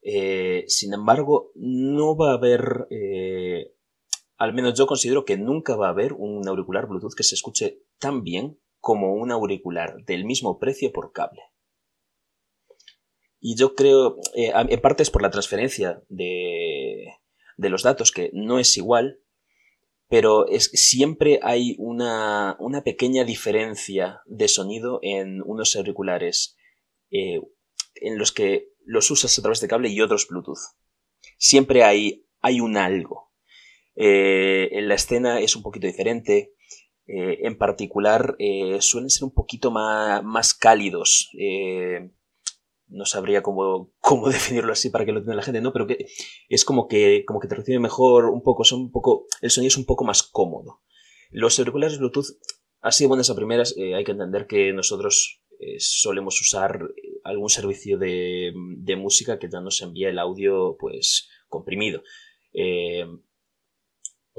[0.00, 3.74] Eh, sin embargo, no va a haber, eh,
[4.38, 7.82] al menos yo considero que nunca va a haber un auricular Bluetooth que se escuche
[7.98, 11.42] tan bien como un auricular del mismo precio por cable.
[13.38, 17.04] Y yo creo, en parte es por la transferencia de,
[17.58, 19.20] de los datos, que no es igual,
[20.08, 26.56] pero es, siempre hay una, pequeña diferencia de sonido en unos auriculares
[27.10, 27.40] eh,
[27.96, 30.58] en los que los usas a través de cable y otros Bluetooth.
[31.38, 33.32] Siempre hay, hay un algo.
[33.96, 36.52] Eh, en la escena es un poquito diferente.
[37.06, 38.36] Eh, en particular,
[38.80, 41.30] suelen ser un poquito más, más cálidos
[42.94, 45.72] no sabría cómo, cómo definirlo así para que lo entienda la gente, ¿no?
[45.72, 46.06] Pero que
[46.48, 49.68] es como que, como que te recibe mejor un poco, son un poco, el sonido
[49.68, 50.80] es un poco más cómodo.
[51.30, 52.38] Los auriculares Bluetooth,
[52.80, 57.50] así buenas a primeras, eh, hay que entender que nosotros eh, solemos usar eh, algún
[57.50, 62.02] servicio de, de, música que ya nos envía el audio, pues, comprimido.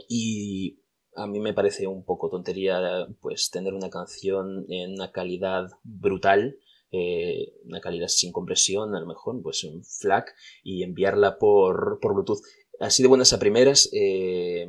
[0.08, 0.80] y
[1.16, 6.58] a mí me parece un poco tontería, pues, tener una canción en una calidad brutal
[6.96, 12.42] eh, una calidad sin compresión, a lo mejor, pues un FLAC y enviarla por, Bluetooth.
[12.80, 13.90] Así de buenas a primeras.
[13.94, 14.68] Eh,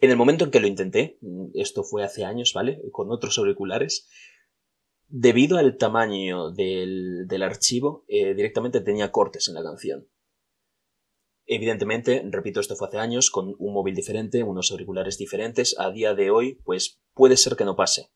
[0.00, 1.18] en el momento en que lo intenté,
[1.52, 2.80] esto fue hace años, ¿vale?
[2.92, 4.08] Con otros auriculares,
[5.08, 10.08] debido al tamaño del, archivo, eh, directamente tenía cortes en la canción.
[11.44, 15.74] Evidentemente, repito, esto fue hace años, con un móvil diferente, unos auriculares diferentes.
[15.78, 18.10] A día de hoy, pues puede ser que no pase.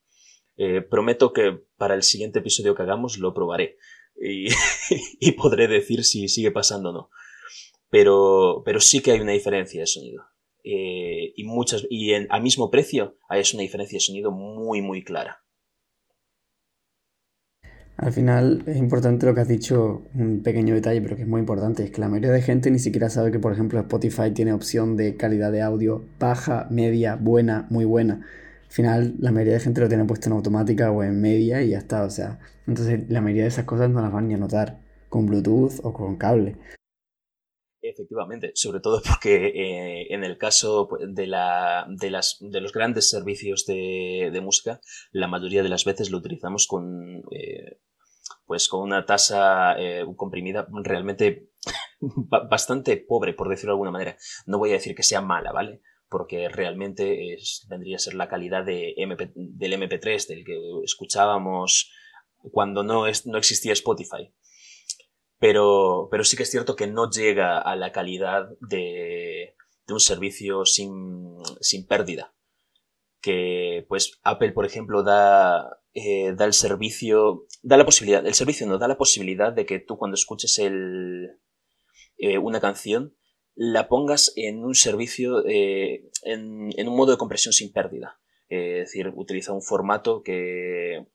[0.56, 3.76] Eh, prometo que para el siguiente episodio que hagamos lo probaré
[4.16, 7.10] y, podré decir si sigue pasando o no.
[7.90, 10.24] Pero, pero sí que hay una diferencia de sonido.
[10.62, 15.44] eh, y, muchas, y a mismo precio es una diferencia de sonido muy, muy clara.
[17.96, 21.38] Al final es importante lo que has dicho, un pequeño detalle, pero que es muy
[21.38, 24.52] importante, es que la mayoría de gente ni siquiera sabe que, por ejemplo, Spotify tiene
[24.52, 28.26] opción de calidad de audio baja, media, buena, muy buena.
[28.74, 31.70] Al final, la mayoría de gente lo tiene puesto en automática o en media y
[31.70, 32.02] ya está.
[32.02, 35.26] O sea, entonces la mayoría de esas cosas no las van ni a notar con
[35.26, 36.56] Bluetooth o con cable.
[37.80, 42.72] Efectivamente, sobre todo porque eh, en el caso pues, de, la, de, las, de los
[42.72, 44.80] grandes servicios de, de, música,
[45.12, 47.78] la mayoría de las veces lo utilizamos con, eh,
[48.44, 51.52] pues con una tasa eh, comprimida realmente
[52.50, 54.16] bastante pobre, por decirlo de alguna manera.
[54.46, 55.80] No voy a decir que sea mala, ¿vale?
[56.14, 61.90] Porque realmente es, vendría a ser la calidad del MP3, del que escuchábamos
[62.52, 64.32] cuando no, no existía Spotify
[65.44, 69.54] pero, pero sí que es cierto que no llega a la calidad de,
[69.88, 71.42] un servicio sin,
[71.86, 72.34] pérdida.
[73.20, 78.66] Que pues Apple, por ejemplo, da, eh, da el servicio, da la posibilidad, el servicio
[78.66, 83.14] no da la posibilidad de que tú cuando escuches eh, una canción
[83.54, 88.20] la pongas en un servicio, eh, en, en, un modo de compresión sin pérdida.
[88.48, 91.06] es decir, utiliza un formato que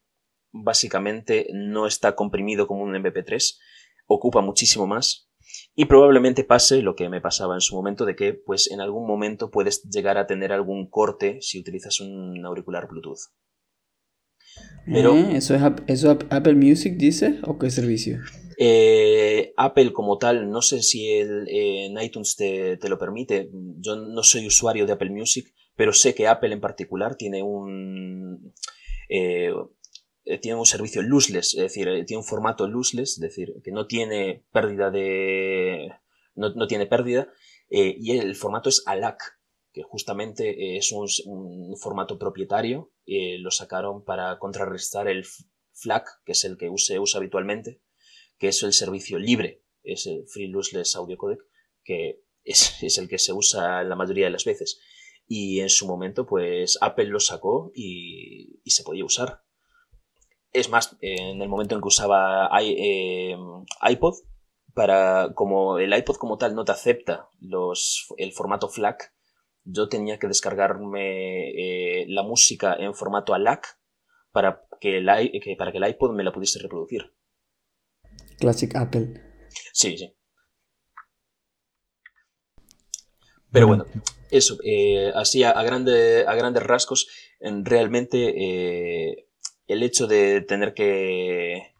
[0.51, 3.57] básicamente no está comprimido como un MP3,
[4.07, 5.29] ocupa muchísimo más
[5.75, 9.07] y probablemente pase lo que me pasaba en su momento de que pues en algún
[9.07, 13.19] momento puedes llegar a tener algún corte si utilizas un auricular Bluetooth.
[14.85, 15.37] Pero, ¿Eh?
[15.37, 18.19] ¿Eso es Apple Music dice o qué servicio?
[18.61, 23.49] Eh, Apple como tal, no sé si el, en iTunes te, lo permite.
[23.53, 28.53] Yo no soy usuario de Apple Music, pero sé que Apple en particular tiene un,
[29.07, 29.53] eh,
[30.29, 33.71] eh, tiene un servicio lossless, es decir, eh, tiene un formato lossless, es decir, que
[33.71, 35.91] no tiene pérdida de.
[36.35, 37.29] no, tiene pérdida,
[37.71, 39.39] eh, y el formato es ALAC,
[39.73, 45.25] que justamente es un, formato propietario, lo sacaron para contrarrestar el
[45.73, 47.81] FLAC, que es el que se usa habitualmente,
[48.39, 51.41] que es el servicio libre, es el Free Lossless Audio Codec,
[51.83, 54.79] que es, el que se usa la mayoría de las veces.
[55.27, 59.43] Y en su momento, pues Apple lo sacó y se podía usar.
[60.51, 63.37] Es más, en el momento en que usaba eh,
[63.87, 64.15] iPod,
[64.73, 69.13] para, como el iPod como tal no te acepta los, el formato FLAC,
[69.63, 73.77] yo tenía que descargarme eh, la música en formato ALAC
[74.31, 75.03] para que,
[75.57, 77.13] para que el iPod me la pudiese reproducir.
[78.39, 79.21] Classic Apple.
[79.73, 80.15] Sí, sí.
[83.51, 83.85] Pero bueno,
[84.29, 87.07] eso, eh, así a, a grandes rasgos,
[87.39, 89.25] realmente
[89.67, 91.73] el hecho de tener que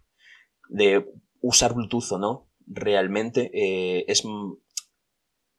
[0.70, 1.06] de
[1.42, 4.24] usar Bluetooth o no, realmente eh, es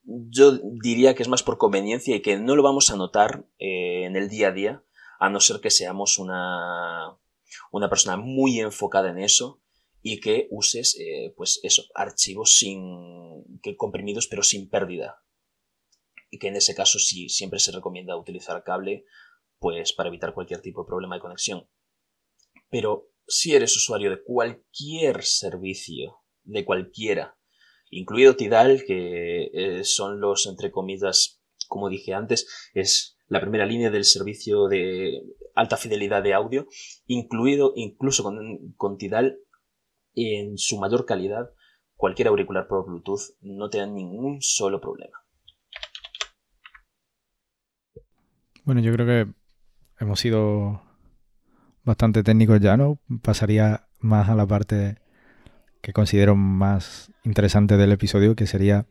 [0.02, 4.04] yo diría que es más por conveniencia y que no lo vamos a notar eh,
[4.04, 4.84] en el día a día,
[5.18, 7.18] a no ser que seamos una,
[7.70, 9.60] una persona muy enfocada en eso
[10.02, 15.22] y que uses, eh, pues eso, archivos sin, que comprimidos pero sin pérdida.
[16.30, 19.04] Y que en ese caso sí, siempre se recomienda utilizar cable,
[19.58, 21.68] pues para evitar cualquier tipo de problema de conexión.
[22.70, 27.36] Pero si eres usuario de cualquier servicio, de cualquiera,
[27.90, 33.90] incluido Tidal, que eh, son los, entre comillas, como dije antes, es la primera línea
[33.90, 35.22] del servicio de
[35.54, 36.66] alta fidelidad de audio,
[37.06, 39.38] incluido incluso con, con Tidal
[40.14, 41.50] en su mayor calidad,
[41.96, 45.18] cualquier auricular por Bluetooth no te da ningún solo problema.
[48.64, 49.32] Bueno, yo creo que
[49.98, 50.82] hemos ido
[51.84, 52.98] bastante técnicos ya, ¿no?
[53.22, 54.98] Pasaría más a la parte
[55.82, 58.86] que considero más interesante del episodio, que sería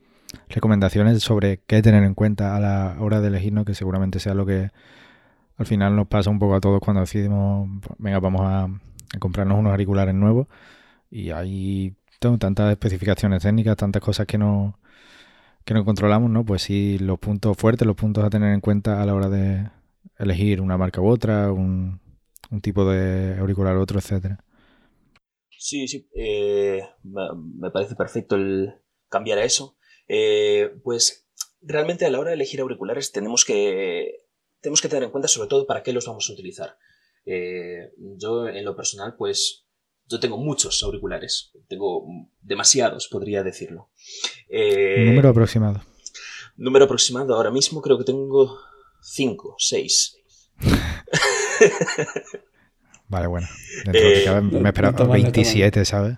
[0.48, 3.66] recomendaciones sobre qué tener en cuenta a la hora de elegir, ¿no?
[3.66, 4.72] Que seguramente sea lo que
[5.58, 8.68] al final nos pasa un poco a todos cuando decidimos, venga, vamos a,
[9.20, 10.48] comprarnos unos auriculares nuevos
[11.10, 14.80] y hay tantas especificaciones técnicas, tantas cosas que no,
[15.66, 16.46] que no controlamos, ¿no?
[16.46, 19.70] Pues sí, los puntos fuertes, los puntos a tener en cuenta a la hora de
[20.18, 22.00] elegir una marca u otra, un,
[22.62, 24.44] tipo de auricular u otro, etcétera.
[25.58, 28.74] Sí, sí, eh, me parece perfecto el
[29.10, 29.78] cambiar a eso.
[30.08, 31.30] Eh, pues
[31.62, 34.26] realmente a la hora de elegir auriculares tenemos que,
[34.62, 36.78] tenemos que tener en cuenta sobre todo para qué los vamos a utilizar.
[37.26, 39.69] Eh, yo en lo personal, pues
[40.10, 42.06] yo tengo muchos auriculares, tengo
[42.42, 43.90] demasiados, podría decirlo.
[44.50, 45.82] número aproximado.
[46.58, 48.60] Número aproximado, ahora mismo creo que tengo
[49.02, 50.18] 5, 6.
[53.08, 53.48] vale, bueno.
[53.94, 56.18] Eh, me esperaba 27, ¿sabes?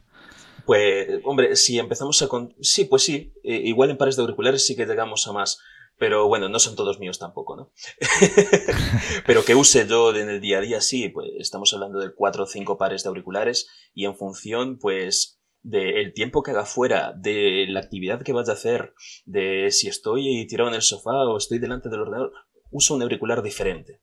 [0.66, 2.28] Pues, hombre, si empezamos a...
[2.28, 2.56] Con...
[2.62, 3.34] Sí, pues sí.
[3.44, 5.60] Eh, igual en pares de auriculares sí que llegamos a más.
[6.02, 7.72] Pero bueno, no son todos míos tampoco, ¿no?
[9.28, 12.46] Pero que use yo en el día a día, sí, pues estamos hablando de cuatro
[12.46, 17.68] o cinco pares de auriculares y en función, pues, del tiempo que haga fuera, de
[17.70, 18.96] la actividad que vaya a hacer,
[19.26, 22.34] de si estoy tirado en el sofá o estoy delante del ordenador,
[22.72, 24.02] uso un auricular diferente.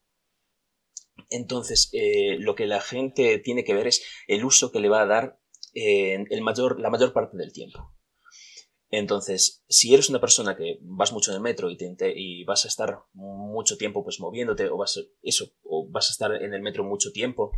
[1.31, 5.03] Entonces, eh, lo que la gente tiene que ver es el uso que le va
[5.03, 5.41] a dar
[5.75, 7.93] eh, el mayor, la mayor parte del tiempo.
[8.91, 11.77] Entonces, si eres una persona que vas mucho en el metro y,
[12.17, 16.43] y vas a estar mucho tiempo pues moviéndote o vas eso, o vas a estar
[16.43, 17.53] en el metro mucho tiempo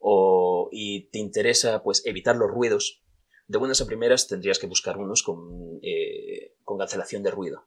[0.00, 3.02] o, y te interesa pues evitar los ruidos,
[3.46, 7.66] de buenas a primeras tendrías que buscar unos con, eh, con cancelación de ruido.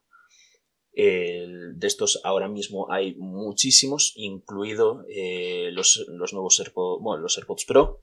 [0.95, 8.01] De estos ahora mismo hay muchísimos, incluido eh, los, nuevos AirPods, bueno, los AirPods Pro,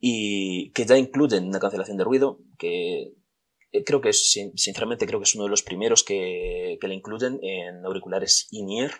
[0.00, 3.14] y que ya incluyen una cancelación de ruido, que
[3.84, 7.38] creo que es, sinceramente creo que es uno de los primeros que, que le incluyen
[7.42, 8.90] en auriculares in-ear.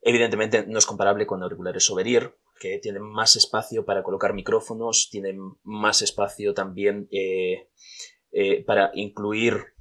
[0.00, 5.38] Evidentemente no es comparable con auriculares over-ear, que tienen más espacio para colocar micrófonos, tienen
[5.62, 7.68] más espacio también eh,
[8.64, 9.74] para incluir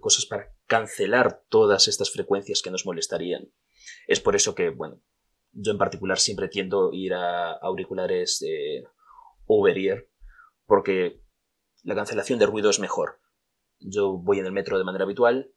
[0.00, 3.52] cosas para cancelar todas estas frecuencias que nos molestarían.
[4.08, 5.00] Es por eso que, bueno,
[5.52, 8.44] yo en particular siempre tiendo a ir a auriculares
[9.46, 10.06] over-ear,
[10.66, 11.22] porque
[11.86, 13.20] la cancelación de ruido es mejor.
[13.78, 15.52] Yo voy en el metro de manera habitual,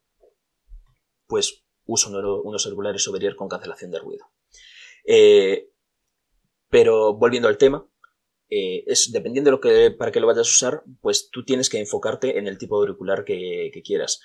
[1.26, 2.10] pues uso
[2.44, 4.26] unos auriculares over-ear con cancelación de ruido.
[5.04, 5.70] Eh,
[6.68, 7.84] pero volviendo al tema,
[8.48, 11.68] eh, es dependiendo de lo que para qué lo vayas a usar, pues tú tienes
[11.68, 14.20] que enfocarte en el tipo de auricular que quieras.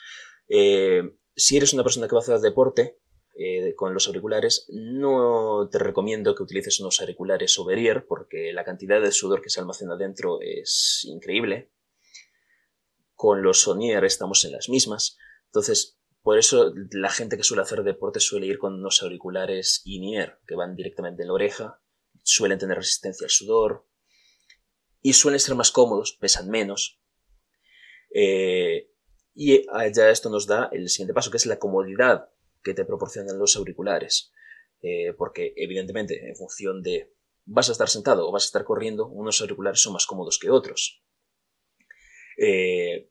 [0.48, 1.02] Eh,
[1.36, 3.00] si eres una persona que va a hacer deporte
[3.76, 9.12] con los auriculares, no te recomiendo que utilices unos auriculares over porque la cantidad de
[9.12, 11.72] sudor que se almacena dentro es increíble.
[13.16, 15.18] Con los Sonier estamos en las mismas.
[15.48, 20.40] Entonces, por eso la gente que suele hacer deporte suele ir con unos auriculares in-ear
[20.48, 21.82] que van directamente en la oreja,
[22.24, 23.88] suelen tener resistencia al sudor
[25.02, 27.00] y suelen ser más cómodos, pesan menos.
[28.14, 28.90] Eh,
[29.36, 32.30] y ya esto nos da el siguiente paso, que es la comodidad
[32.64, 34.32] que te proporcionan los auriculares.
[34.82, 37.14] Eh, porque evidentemente, en función de
[37.46, 40.50] vas a estar sentado o vas a estar corriendo, unos auriculares son más cómodos que
[40.50, 41.04] otros.
[42.38, 43.10] Eh,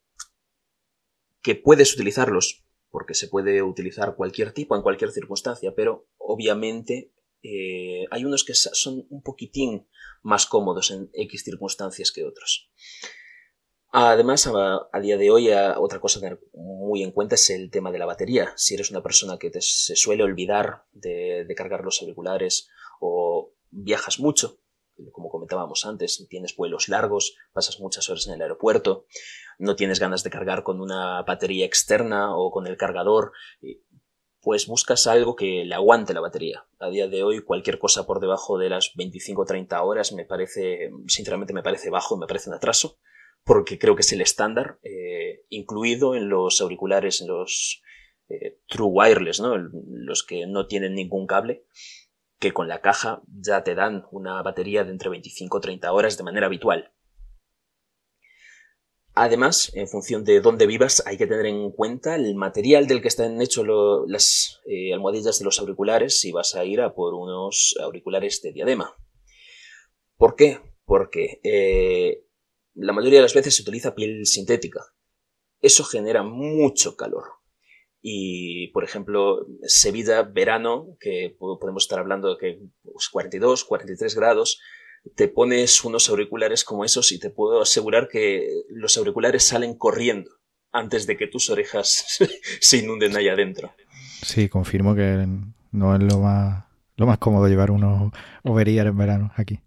[1.42, 7.12] que puedes utilizarlos, porque se puede utilizar cualquier tipo en cualquier circunstancia, pero obviamente
[7.42, 9.86] eh, hay unos que son un poquitín
[10.22, 12.70] más cómodos en X circunstancias que otros.
[13.96, 17.92] Además, a, día de hoy, otra cosa a tener muy en cuenta es el tema
[17.92, 18.52] de la batería.
[18.56, 22.68] Si eres una persona que se suele olvidar de, cargar los auriculares
[22.98, 24.58] o viajas mucho,
[25.12, 29.06] como comentábamos antes, tienes vuelos largos, pasas muchas horas en el aeropuerto,
[29.58, 33.32] no tienes ganas de cargar con una batería externa o con el cargador,
[34.40, 36.66] pues buscas algo que le aguante la batería.
[36.78, 41.54] A día de hoy cualquier cosa por debajo de las 25-30 horas me parece, sinceramente
[41.54, 42.98] me parece bajo, me parece un atraso
[43.44, 47.82] porque creo que es el estándar, eh, incluido en los auriculares, en los
[48.28, 49.56] eh, True Wireless, ¿no?
[49.56, 51.64] los que no tienen ningún cable,
[52.38, 56.16] que con la caja ya te dan una batería de entre 25 y 30 horas
[56.16, 56.92] de manera habitual.
[59.16, 63.08] Además, en función de dónde vivas, hay que tener en cuenta el material del que
[63.08, 63.64] están hechos
[64.08, 68.52] las eh, almohadillas de los auriculares si vas a ir a por unos auriculares de
[68.52, 68.92] diadema.
[70.16, 70.60] ¿Por qué?
[70.84, 71.40] Porque
[72.74, 74.80] la mayoría de las veces se utiliza piel sintética.
[75.60, 77.24] Eso genera mucho calor.
[78.06, 82.58] Y, por ejemplo, Sevilla, verano, que podemos estar hablando de que
[83.10, 84.60] 42, pues, 43 grados,
[85.16, 90.30] te pones unos auriculares como esos y te puedo asegurar que los auriculares salen corriendo
[90.70, 92.18] antes de que tus orejas
[92.60, 93.72] se inunden ahí adentro.
[94.20, 95.26] Sí, confirmo que
[95.72, 99.60] no es lo más, lo más cómodo llevar unos overear en verano aquí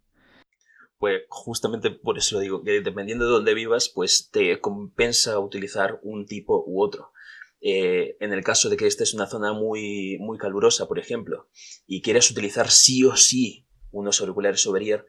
[0.99, 5.99] pues justamente por eso lo digo, que dependiendo de dónde vivas, pues te compensa utilizar
[6.01, 7.11] un tipo u otro.
[7.59, 11.49] Eh, en el caso de que esta es una zona muy, muy calurosa, por ejemplo,
[11.85, 15.05] y quieras utilizar sí o sí unos auriculares over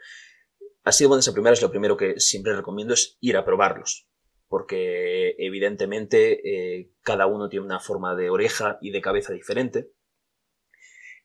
[0.85, 4.09] así de buenas a primeras, lo primero que siempre recomiendo es ir a probarlos.
[4.49, 9.93] Porque evidentemente eh, cada uno tiene una forma de oreja y de cabeza diferente.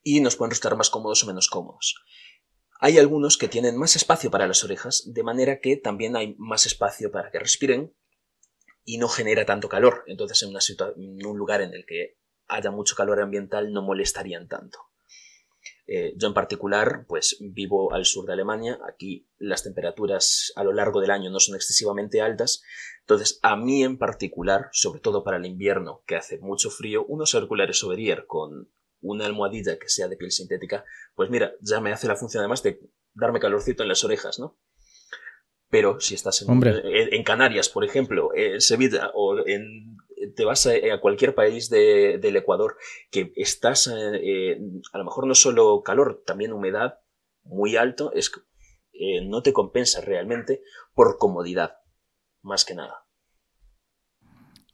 [0.02, 1.94] Y nos pueden resultar más cómodos o menos cómodos.
[2.80, 6.66] Hay algunos que tienen más espacio para las orejas, de manera que también hay más
[6.66, 7.94] espacio para que respiren
[8.84, 10.04] y no genera tanto calor.
[10.06, 14.78] Entonces, en, un lugar en el que haya mucho calor ambiental no molestarían tanto.
[15.86, 20.72] Eh, yo en particular, pues vivo al sur de Alemania, aquí las temperaturas a lo
[20.72, 22.62] largo del año no son excesivamente altas,
[23.00, 27.34] entonces a mí en particular, sobre todo para el invierno, que hace mucho frío, unos
[27.34, 28.70] auriculares Overier con
[29.02, 32.62] una almohadilla que sea de piel sintética, pues mira, ya me hace la función además
[32.62, 32.80] de
[33.12, 34.58] darme calorcito en las orejas, ¿no?
[35.74, 39.96] Pero si estás en, Canarias, por ejemplo, en Sevilla o en
[40.36, 42.76] te vas a, cualquier país del Ecuador
[43.10, 44.60] que estás, eh,
[44.92, 47.00] a lo mejor no solo calor, también humedad
[47.42, 48.30] muy alto, es,
[48.92, 50.62] eh, no te compensa realmente
[50.94, 51.78] por comodidad,
[52.40, 53.08] más que nada.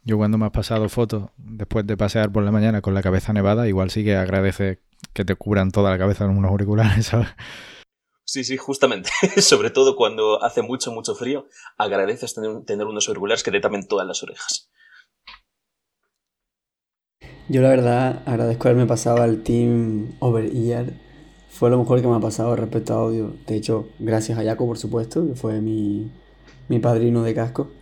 [0.05, 3.33] Yo cuando me has pasado fotos después de pasear por la mañana con la cabeza
[3.33, 4.83] nevada, igual sí que agradece
[5.15, 7.29] que te cubran toda la cabeza en unos auriculares, ¿sabes?
[8.31, 9.11] Sí, sí, justamente.
[9.41, 13.89] Sobre todo cuando hace mucho, mucho frío, agradeces tener, tener unos auriculares que te tapen
[13.89, 14.71] todas las orejas.
[17.49, 20.93] Yo la verdad agradezco haberme pasado al team Over Ear.
[21.49, 23.35] Fue lo mejor que me ha pasado respecto a audio.
[23.49, 26.13] De hecho, gracias a Jaco, por supuesto, que fue mi,
[26.69, 27.73] mi padrino de casco.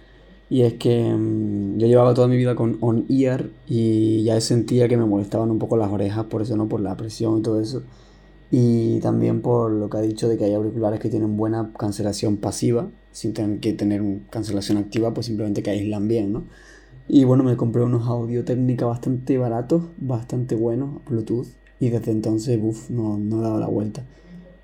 [0.48, 4.88] Y es que mm, yo llevaba toda mi vida con On Ear y ya sentía
[4.88, 7.60] que me molestaban un poco las orejas, por eso no, por la presión y todo
[7.60, 7.82] eso.
[8.50, 12.38] Y también por lo que ha dicho de que hay auriculares que tienen buena cancelación
[12.38, 16.44] pasiva, sin tener que tener cancelación activa, pues simplemente que aíslan bien, ¿no?
[17.08, 21.46] Y bueno, me compré unos audio técnica bastante baratos, bastante buenos, Bluetooth.
[21.80, 24.04] Y desde entonces, uff, no, no he dado la vuelta.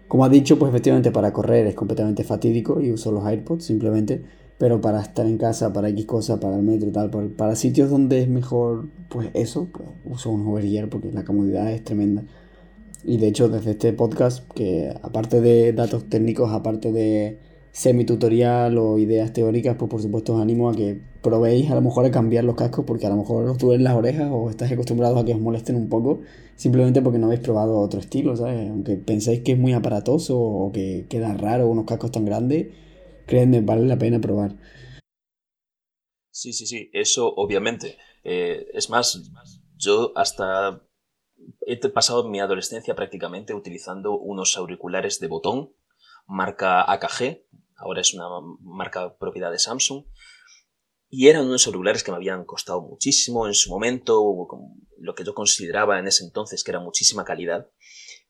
[0.08, 4.22] Como ha dicho, pues efectivamente para correr es completamente fatídico y uso los AirPods simplemente.
[4.58, 8.22] Pero para estar en casa, para X cosas, para el metro, tal, para, sitios donde
[8.22, 12.24] es mejor, pues eso, pues uso un over porque la comodidad es tremenda.
[13.04, 17.38] Y de hecho, desde este podcast, que aparte de datos técnicos, aparte de
[17.74, 22.06] semi-tutorial o ideas teóricas, pues por supuesto os animo a que probéis a lo mejor
[22.06, 25.20] a cambiar los cascos porque a lo mejor os duelen las orejas o estáis acostumbrados
[25.20, 26.20] a que os molesten un poco
[26.54, 28.70] simplemente porque no habéis probado otro estilo, ¿sabes?
[28.70, 32.68] Aunque pensáis que es muy aparatoso o que queda raro unos cascos tan grandes,
[33.26, 34.54] créanme, vale la pena probar.
[36.30, 37.96] Sí, sí, sí, eso obviamente.
[38.22, 39.20] Eh, es más,
[39.76, 40.83] yo hasta
[41.66, 45.74] he pasado mi adolescencia prácticamente utilizando unos auriculares de botón
[46.26, 47.44] marca AKG,
[47.76, 48.26] ahora es una
[48.60, 50.06] marca propiedad de Samsung,
[51.08, 54.22] y eran unos auriculares que me habían costado muchísimo en su momento,
[54.98, 57.70] lo que yo consideraba en ese entonces que era muchísima calidad,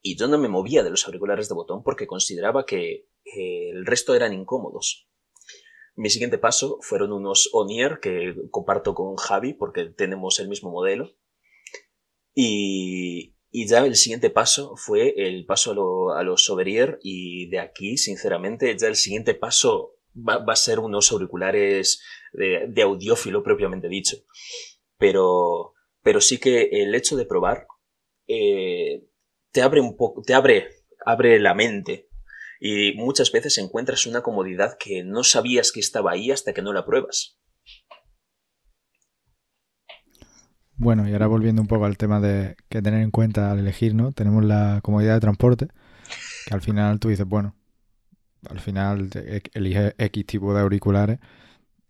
[0.03, 4.15] y yo no me movía de los auriculares de botón porque consideraba que el resto
[4.15, 5.09] eran incómodos.
[5.97, 11.17] Mi siguiente paso fueron unos Onier que comparto con Javi porque tenemos el mismo modelo.
[12.35, 17.97] Y, y ya el siguiente paso fue el paso a, los Soberier y de aquí,
[17.97, 24.17] sinceramente, ya el siguiente paso va, a ser unos auriculares de, audiófilo propiamente dicho.
[24.99, 27.69] Pero, pero sí que el hecho de probar
[28.27, 29.05] eh,
[29.53, 30.69] te abre un poco, te abre,
[31.07, 32.09] abre la mente
[32.59, 36.73] y muchas veces encuentras una comodidad que no sabías que estaba ahí hasta que no
[36.73, 37.39] la pruebas.
[40.85, 43.95] Bueno, y ahora volviendo un poco al tema de que tener en cuenta al elegir,
[43.95, 44.13] ¿no?
[44.13, 45.69] Tenemos la comodidad de transporte,
[46.47, 47.55] que al final tú dices, bueno,
[48.51, 49.09] al final
[49.55, 51.21] eliges X tipo de auriculares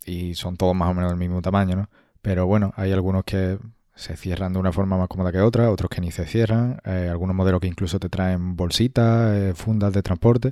[0.06, 1.90] y son todos más o menos del mismo tamaño, ¿no?
[2.22, 3.58] Pero bueno, hay algunos que
[3.96, 7.08] se cierran de una forma más cómoda que otra, otros que ni se cierran, eh,
[7.10, 10.48] algunos modelos que incluso te traen bolsitas, eh, fundas de transporte.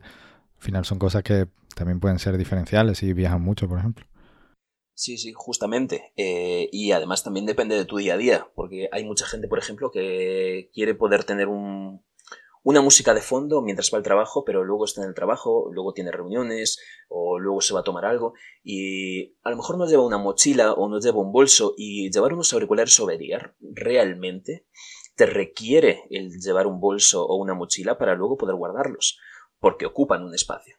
[0.56, 4.04] Al final son cosas que también pueden ser diferenciales si viajan mucho, por ejemplo.
[4.94, 6.12] Sí, sí, justamente.
[6.16, 9.58] Eh, y además también depende de tu día a día, porque hay mucha gente, por
[9.58, 12.04] ejemplo, que quiere poder tener un,
[12.62, 15.92] una música de fondo mientras va al trabajo, pero luego está en el trabajo, luego
[15.92, 16.78] tiene reuniones
[17.08, 20.72] o luego se va a tomar algo y a lo mejor no lleva una mochila
[20.72, 23.18] o no lleva un bolso y llevar unos auriculares over
[23.60, 24.66] realmente
[25.16, 29.18] te requiere el llevar un bolso o una mochila para luego poder guardarlos,
[29.58, 30.76] porque ocupan un espacio.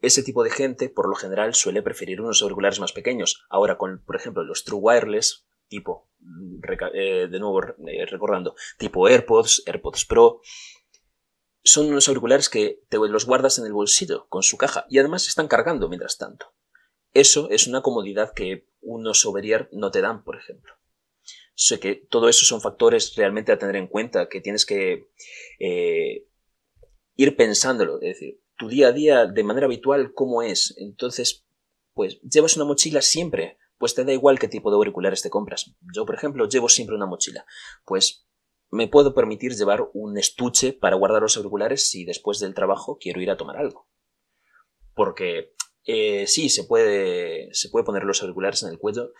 [0.00, 3.44] Ese tipo de gente, por lo general, suele preferir unos auriculares más pequeños.
[3.50, 6.08] Ahora, con, por ejemplo, los True Wireless, tipo,
[6.94, 10.40] eh, de nuevo eh, recordando, tipo AirPods, AirPods Pro,
[11.62, 15.26] son unos auriculares que te los guardas en el bolsillo con su caja y además
[15.28, 16.54] están cargando mientras tanto.
[17.12, 20.74] Eso es una comodidad que unos over no te dan, por ejemplo.
[21.54, 25.10] Sé que todo eso son factores realmente a tener en cuenta, que tienes que
[25.58, 26.26] eh,
[27.16, 27.96] ir pensándolo.
[27.96, 30.74] Es decir, tu día a día de manera habitual cómo es.
[30.78, 31.46] Entonces,
[31.94, 35.74] pues llevas una mochila siempre, pues te da igual qué tipo de auriculares te compras.
[35.94, 37.46] Yo, por ejemplo, llevo siempre una mochila.
[37.84, 38.28] Pues
[38.70, 43.22] me puedo permitir llevar un estuche para guardar los auriculares si después del trabajo quiero
[43.22, 43.88] ir a tomar algo.
[44.94, 45.54] Porque
[45.84, 49.12] eh, sí, se puede, se puede poner los auriculares en el cuello,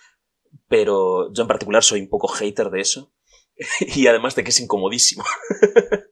[0.68, 3.14] pero yo en particular soy un poco hater de eso.
[3.80, 5.24] y además de que es incomodísimo.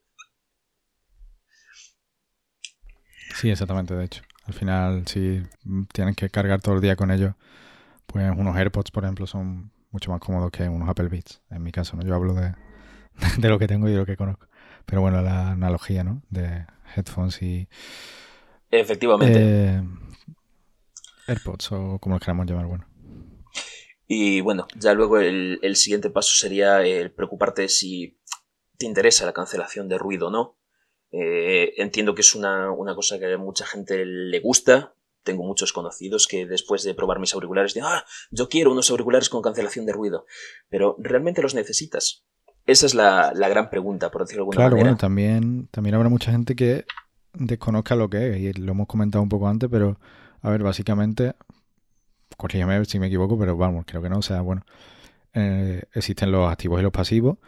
[3.37, 4.23] Sí, exactamente, de hecho.
[4.47, 5.43] Al final, si
[5.93, 7.35] tienes que cargar todo el día con ellos,
[8.07, 11.43] pues unos AirPods, por ejemplo, son mucho más cómodos que unos Apple Beats.
[11.51, 12.03] En mi caso, ¿no?
[12.03, 12.55] Yo hablo de,
[13.39, 14.47] de lo que tengo y de lo que conozco.
[14.87, 16.23] Pero bueno, la analogía, ¿no?
[16.31, 16.65] De
[16.97, 17.69] headphones y...
[18.71, 19.39] Efectivamente.
[19.39, 19.83] Eh,
[21.27, 22.87] AirPods o como los queramos llamar, bueno.
[24.07, 28.19] Y bueno, ya luego el, el, siguiente paso sería el preocuparte si
[28.79, 30.57] te interesa la cancelación de ruido o no.
[31.13, 34.95] Eh, entiendo que es una, una, cosa que a mucha gente le gusta.
[35.23, 39.29] Tengo muchos conocidos que después de probar mis auriculares dicen, ah, yo quiero unos auriculares
[39.29, 40.27] con cancelación de ruido.
[40.69, 42.25] Pero ¿realmente los necesitas?
[42.67, 44.97] Esa es la, la gran pregunta, por decirlo de alguna claro, manera.
[44.97, 46.85] Claro, bueno, también, también habrá mucha gente que
[47.33, 49.99] desconozca lo que es, y lo hemos comentado un poco antes, pero
[50.43, 51.35] a ver, básicamente,
[52.37, 54.65] corrígeme si me equivoco, pero vamos, creo que no, o sea, bueno,
[55.33, 57.39] eh, existen los activos y los pasivos,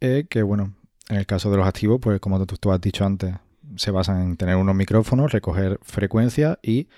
[0.00, 0.74] eh, que bueno,
[1.08, 3.34] en el caso de los activos, pues como tú, has dicho antes,
[3.76, 6.88] se basan en tener unos micrófonos, recoger frecuencias y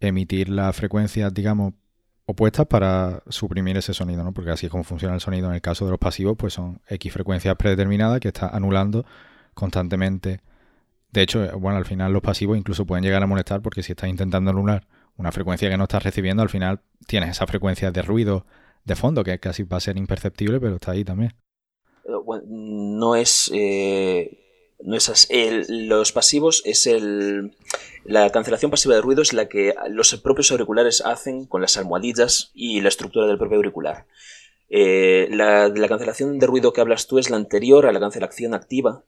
[0.00, 1.74] emitir las frecuencias, digamos,
[2.26, 4.32] opuestas para suprimir ese sonido, ¿no?
[4.32, 5.48] Porque así es como funciona el sonido.
[5.48, 9.04] En el caso de los pasivos, pues son X frecuencias predeterminadas que está anulando
[9.54, 10.40] constantemente.
[11.10, 14.08] De hecho, bueno, al final los pasivos incluso pueden llegar a molestar porque si estás
[14.08, 14.86] intentando anular
[15.16, 18.46] una frecuencia que no estás recibiendo, al final tienes esa frecuencia de ruido
[18.84, 21.34] de fondo que casi va a ser imperceptible, pero está ahí también.
[22.24, 23.50] Bueno, no es...
[23.54, 24.38] Eh,
[24.84, 27.56] no es el, los pasivos es el...
[28.04, 32.50] La cancelación pasiva de ruido es la que los propios auriculares hacen con las almohadillas
[32.52, 34.06] y la estructura del propio auricular.
[34.68, 38.54] Eh, la, la cancelación de ruido que hablas tú es la anterior a la cancelación
[38.54, 39.04] activa,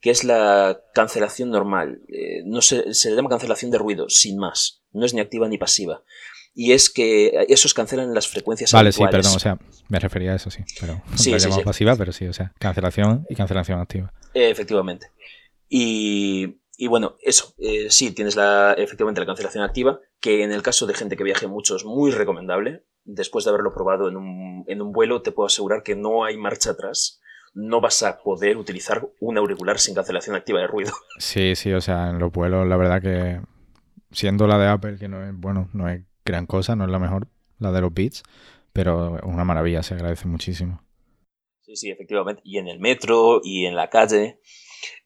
[0.00, 2.00] que es la cancelación normal.
[2.08, 4.82] Eh, no se, se, le llama cancelación de ruido, sin más.
[4.90, 6.02] No es ni activa ni pasiva.
[6.54, 10.36] Y es que esos cancelan las frecuencias Vale, sí, perdón, o sea, me refería a
[10.36, 10.62] eso, sí.
[10.80, 14.12] Pero Sí, sí, pasiva, pero sí, o sea, cancelación y cancelación activa.
[14.34, 15.10] Efectivamente.
[15.68, 20.62] Y, y bueno, eso, eh, sí, tienes la, efectivamente la cancelación activa, que en el
[20.62, 22.84] caso de gente que viaje mucho es muy recomendable.
[23.04, 26.36] Después de haberlo probado en un, en un vuelo, te puedo asegurar que no hay
[26.36, 27.20] marcha atrás.
[27.54, 30.92] No vas a poder utilizar un auricular sin cancelación activa de ruido.
[31.18, 33.40] Sí, sí, o sea, en los vuelos, la verdad que
[34.10, 36.98] siendo la de Apple, que no es, bueno, no es gran cosa, no es la
[36.98, 38.22] mejor, la de los Beats,
[38.72, 40.82] pero una maravilla, se agradece muchísimo.
[41.60, 42.42] Sí, sí, efectivamente.
[42.44, 44.40] Y en el metro y en la calle.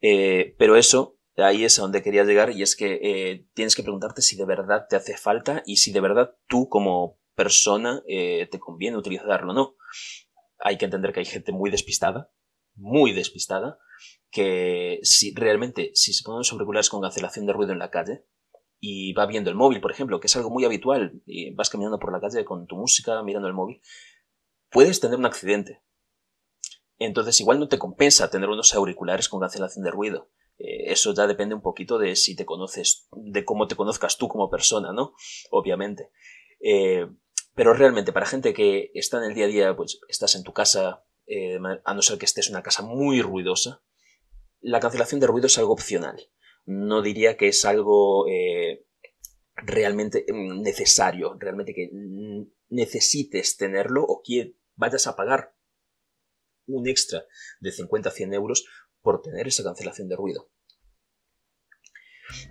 [0.01, 3.83] Eh, pero eso, ahí es a donde quería llegar y es que eh, tienes que
[3.83, 8.49] preguntarte si de verdad te hace falta y si de verdad tú como persona eh,
[8.51, 9.77] te conviene utilizarlo o no.
[10.59, 12.33] Hay que entender que hay gente muy despistada,
[12.75, 13.79] muy despistada,
[14.31, 18.25] que si realmente, si se ponen auriculares con cancelación de ruido en la calle
[18.81, 21.99] y va viendo el móvil, por ejemplo, que es algo muy habitual, y vas caminando
[21.99, 23.81] por la calle con tu música, mirando el móvil,
[24.71, 25.83] puedes tener un accidente.
[26.99, 30.31] Entonces igual no te compensa tener unos auriculares con cancelación de ruido.
[30.59, 34.29] Eh, eso ya depende un poquito de si te conoces, de cómo te conozcas tú
[34.29, 35.15] como persona, ¿no?
[35.51, 36.11] Obviamente.
[36.61, 37.07] Eh,
[37.55, 40.53] pero realmente para gente que está en el día a día, pues estás en tu
[40.53, 43.83] casa, eh, a no ser que estés en una casa muy ruidosa,
[44.61, 46.17] la cancelación de ruido es algo opcional.
[46.67, 48.85] No diría que es algo eh,
[49.55, 51.91] realmente mm, necesario, realmente que
[52.69, 55.55] necesites tenerlo o que vayas a pagar
[56.67, 57.25] un extra
[57.61, 58.67] de 50 a 100 euros
[59.01, 60.51] por tener esa cancelación de ruido.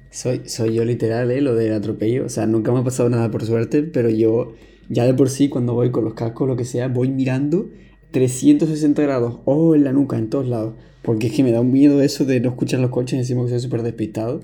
[0.10, 1.42] Soy, soy yo literal, ¿eh?
[1.42, 2.26] Lo del atropello.
[2.26, 4.56] O sea, nunca me ha pasado nada por suerte, pero yo
[4.90, 7.70] ya de por sí cuando voy con los cascos, lo que sea, voy mirando
[8.16, 10.74] 360 grados, ojo en la nuca, en todos lados.
[11.04, 13.44] Porque es que me da un miedo eso de no escuchar los coches y encima
[13.44, 14.40] que soy súper despistado.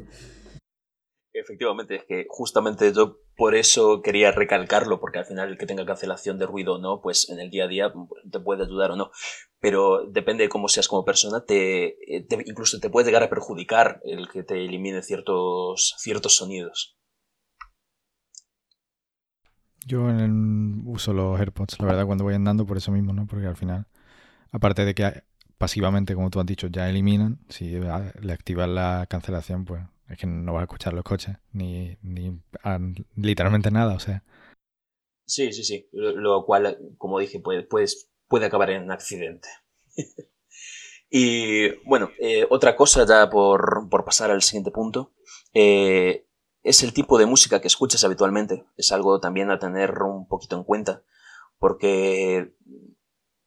[1.32, 5.86] Efectivamente, es que justamente yo por eso quería recalcarlo, porque al final el que tenga
[5.86, 7.93] cancelación de ruido o no, pues en el día a día
[8.30, 9.11] te puede ayudar o no.
[9.61, 11.95] Pero depende de cómo seas como persona, te,
[12.28, 16.97] te incluso te puede llegar a perjudicar el que te elimine ciertos, ciertos sonidos.
[19.86, 23.25] Yo en el, uso los AirPods, la verdad, cuando voy andando por eso mismo, ¿no?
[23.25, 23.88] Porque al final,
[24.51, 25.23] aparte de que
[25.57, 30.27] pasivamente, como tú has dicho, ya eliminan, si le activas la cancelación, pues es que
[30.27, 32.79] no vas a escuchar los coches, ni, ni a,
[33.15, 34.23] literalmente nada, o sea.
[35.25, 35.88] Sí, sí, sí.
[35.93, 39.47] Lo, cual, como dije, puede, puedes, puede acabar en un accidente.
[41.09, 45.13] y bueno, eh, otra cosa ya por, por, pasar al siguiente punto.
[45.53, 46.25] Eh,
[46.64, 48.66] es el tipo de música que escuchas habitualmente.
[48.78, 51.03] Es algo también a tener un poquito en cuenta.
[51.57, 52.53] Porque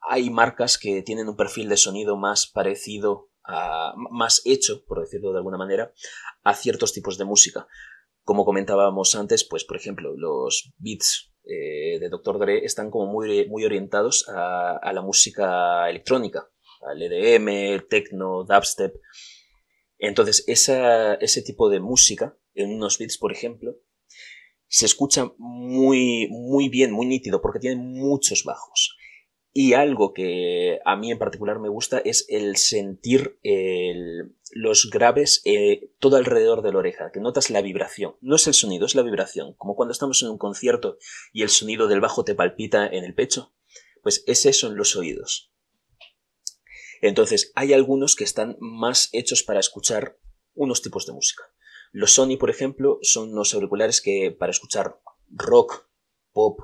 [0.00, 5.32] hay marcas que tienen un perfil de sonido más parecido a, más hecho, por decirlo
[5.32, 5.92] de alguna manera,
[6.42, 7.66] a ciertos tipos de música.
[8.22, 12.38] Como comentábamos antes, pues por ejemplo, los beats eh, de Dr.
[12.38, 16.48] Dre están como muy, muy orientados a, la música electrónica,
[16.82, 18.94] al EDM, techno, dubstep.
[19.98, 23.76] Entonces, ese tipo de música, en unos beats, por ejemplo,
[24.68, 28.96] se escucha muy, muy bien, muy nítido, porque tiene muchos bajos.
[29.56, 33.38] Y algo que a mí en particular me gusta es el sentir
[34.50, 38.16] los graves eh, todo alrededor de la oreja, que notas la vibración.
[38.20, 39.54] No es el sonido, es la vibración.
[39.54, 40.98] Como cuando estamos en un concierto
[41.32, 43.54] y el sonido del bajo te palpita en el pecho,
[44.02, 45.52] pues es eso en los oídos.
[47.00, 50.18] Entonces, hay algunos que están más hechos para escuchar
[50.54, 51.44] unos tipos de música.
[51.94, 55.88] Los Sony, por ejemplo, son unos auriculares que para escuchar rock,
[56.32, 56.58] pop,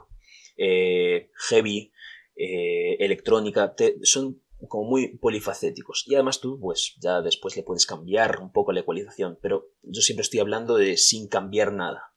[0.56, 1.92] eh, heavy,
[2.34, 3.72] eh, electrónica,
[4.02, 6.02] son como muy polifacéticos.
[6.08, 10.02] Y además tú, pues ya después le puedes cambiar un poco la ecualización, pero yo
[10.02, 12.12] siempre estoy hablando de sin cambiar nada.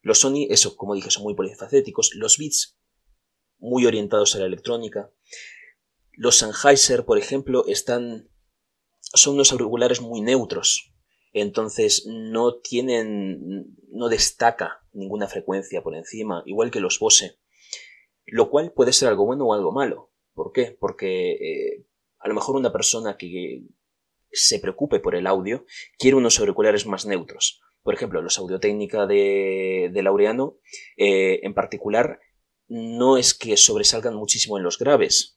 [0.00, 2.12] Los Sony, eso, como dije, son muy polifacéticos.
[2.14, 2.78] Los Beats,
[3.58, 5.10] muy orientados a la electrónica.
[6.12, 8.30] Los Sennheiser, por ejemplo, están.
[9.00, 10.93] son unos auriculares muy neutros.
[11.34, 13.76] Entonces no tienen.
[13.90, 17.38] no destaca ninguna frecuencia por encima, igual que los Bose.
[18.24, 20.12] Lo cual puede ser algo bueno o algo malo.
[20.32, 20.76] ¿Por qué?
[20.78, 21.86] Porque eh,
[22.20, 23.64] a lo mejor una persona que
[24.30, 25.66] se preocupe por el audio
[25.98, 27.60] quiere unos auriculares más neutros.
[27.82, 30.58] Por ejemplo, los Audio de, de Laureano,
[30.96, 32.18] eh, en particular,
[32.66, 35.33] no es que sobresalgan muchísimo en los graves,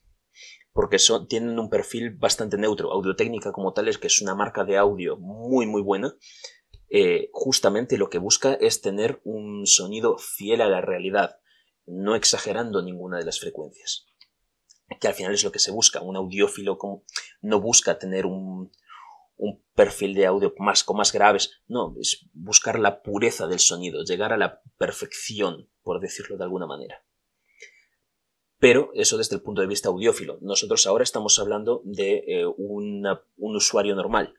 [0.72, 0.98] porque
[1.28, 2.92] tienen un perfil bastante neutro.
[2.92, 6.14] Audiotécnica como tal es que es una marca de audio muy muy buena.
[6.90, 11.38] Eh, justamente lo que busca es tener un sonido fiel a la realidad
[11.88, 14.06] no exagerando ninguna de las frecuencias.
[15.00, 16.00] Que al final es lo que se busca.
[16.00, 16.78] Un audiófilo
[17.42, 18.70] no busca tener un,
[19.74, 21.62] perfil de audio más con más graves.
[21.66, 26.66] No, es buscar la pureza del sonido, llegar a la perfección, por decirlo de alguna
[26.66, 27.04] manera.
[28.58, 30.38] Pero eso desde el punto de vista audiófilo.
[30.40, 33.06] Nosotros ahora estamos hablando de eh, un
[33.36, 34.34] usuario normal.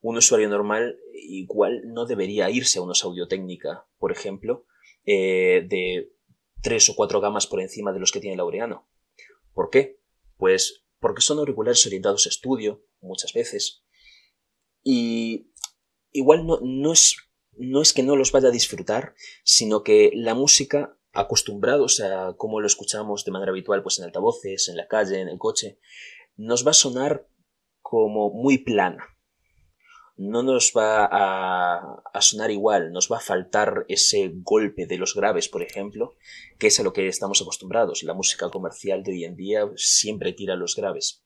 [0.00, 4.66] Un usuario normal igual no debería irse a unos audio-técnica, por ejemplo,
[5.04, 6.12] eh, de
[6.62, 8.88] tres o cuatro gamas por encima de los que tiene Laureano.
[9.52, 10.00] ¿Por qué?
[10.36, 13.84] Pues porque son auriculares orientados a estudio, muchas veces.
[14.82, 15.52] Y
[16.12, 17.16] igual no, no, es,
[17.52, 22.60] no es que no los vaya a disfrutar, sino que la música, acostumbrados a cómo
[22.60, 25.78] lo escuchamos de manera habitual, pues en altavoces, en la calle, en el coche,
[26.36, 27.26] nos va a sonar
[27.80, 29.16] como muy plana
[30.16, 35.48] no nos va a, sonar igual, nos va a faltar ese golpe de los graves,
[35.48, 36.14] por ejemplo,
[36.58, 38.02] que es a lo que estamos acostumbrados.
[38.02, 41.22] La música comercial de hoy en día siempre tira los graves.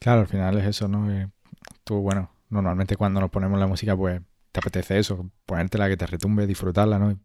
[0.00, 1.30] Claro, al final es eso, ¿no?
[1.84, 6.06] tú, bueno, normalmente cuando nos ponemos la música, pues te apetece eso, ponértela que te
[6.06, 7.18] retumbe, disfrutarla, ¿no?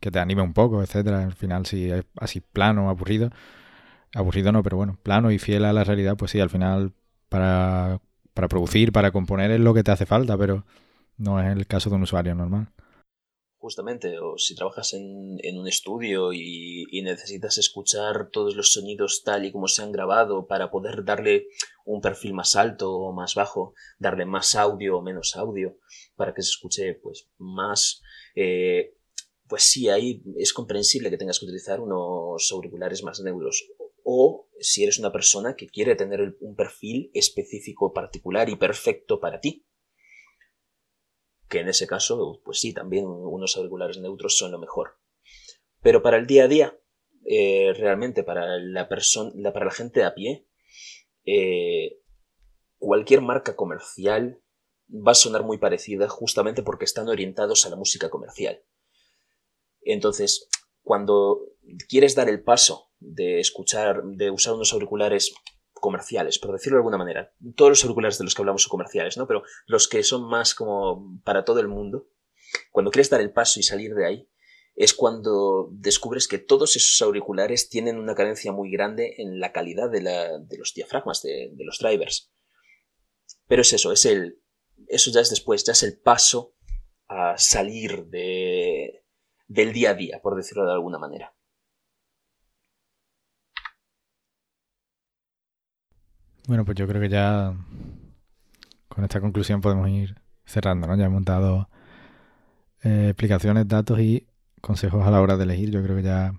[0.00, 1.24] Que te anime un poco, etcétera.
[1.24, 3.30] Al final, si es así plano, aburrido,
[4.14, 6.92] aburrido no, pero bueno, plano y fiel a la realidad, pues sí, al final,
[7.28, 8.00] para
[8.34, 10.64] para producir, para componer es lo que te hace falta, pero
[11.16, 12.72] no es el caso de un usuario normal.
[13.58, 19.52] Justamente, o si trabajas en, un estudio y, necesitas escuchar todos los sonidos tal y
[19.52, 21.48] como se han grabado para poder darle
[21.84, 25.76] un perfil más alto o más bajo, darle más audio o menos audio,
[26.16, 28.00] para que se escuche pues más,
[28.34, 28.94] eh,
[29.50, 33.68] pues sí, ahí es comprensible que tengas que utilizar unos auriculares más neutros
[34.04, 39.40] o si eres una persona que quiere tener un perfil específico, particular y perfecto para
[39.40, 39.66] ti.
[41.48, 44.98] Que en ese caso, pues sí, también unos auriculares neutros son lo mejor.
[45.82, 46.80] Pero para el día a día,
[47.26, 50.46] eh, realmente para la, persona, para la gente a pie,
[51.24, 52.00] eh,
[52.78, 54.40] cualquier marca comercial
[54.88, 58.62] va a sonar muy parecida justamente porque están orientados a la música comercial.
[59.82, 60.48] Entonces,
[60.82, 61.40] cuando
[61.88, 65.34] quieres dar el paso de escuchar, de usar unos auriculares
[65.72, 67.32] comerciales, por decirlo de alguna manera.
[67.56, 69.26] Todos los auriculares de los que hablamos son comerciales, ¿no?
[69.26, 72.08] Pero los que son más como para todo el mundo,
[72.70, 74.30] cuando quieres dar el paso y salir de ahí,
[74.76, 79.90] es cuando descubres que todos esos auriculares tienen una carencia muy grande en la calidad
[79.90, 80.00] de,
[80.56, 82.32] los diafragmas, de, los drivers.
[83.46, 84.40] Pero es eso, es el.
[84.86, 86.54] Eso ya es después, ya es el paso
[87.08, 88.99] a salir de,
[89.50, 91.34] del día a día, por decirlo de alguna manera.
[96.46, 97.52] Bueno, pues yo creo que ya
[98.88, 100.96] con esta conclusión podemos ir cerrando, ¿no?
[100.96, 101.68] Ya hemos dado
[102.82, 104.26] eh, explicaciones, datos y
[104.60, 105.70] consejos a la hora de elegir.
[105.70, 106.32] Yo creo que ya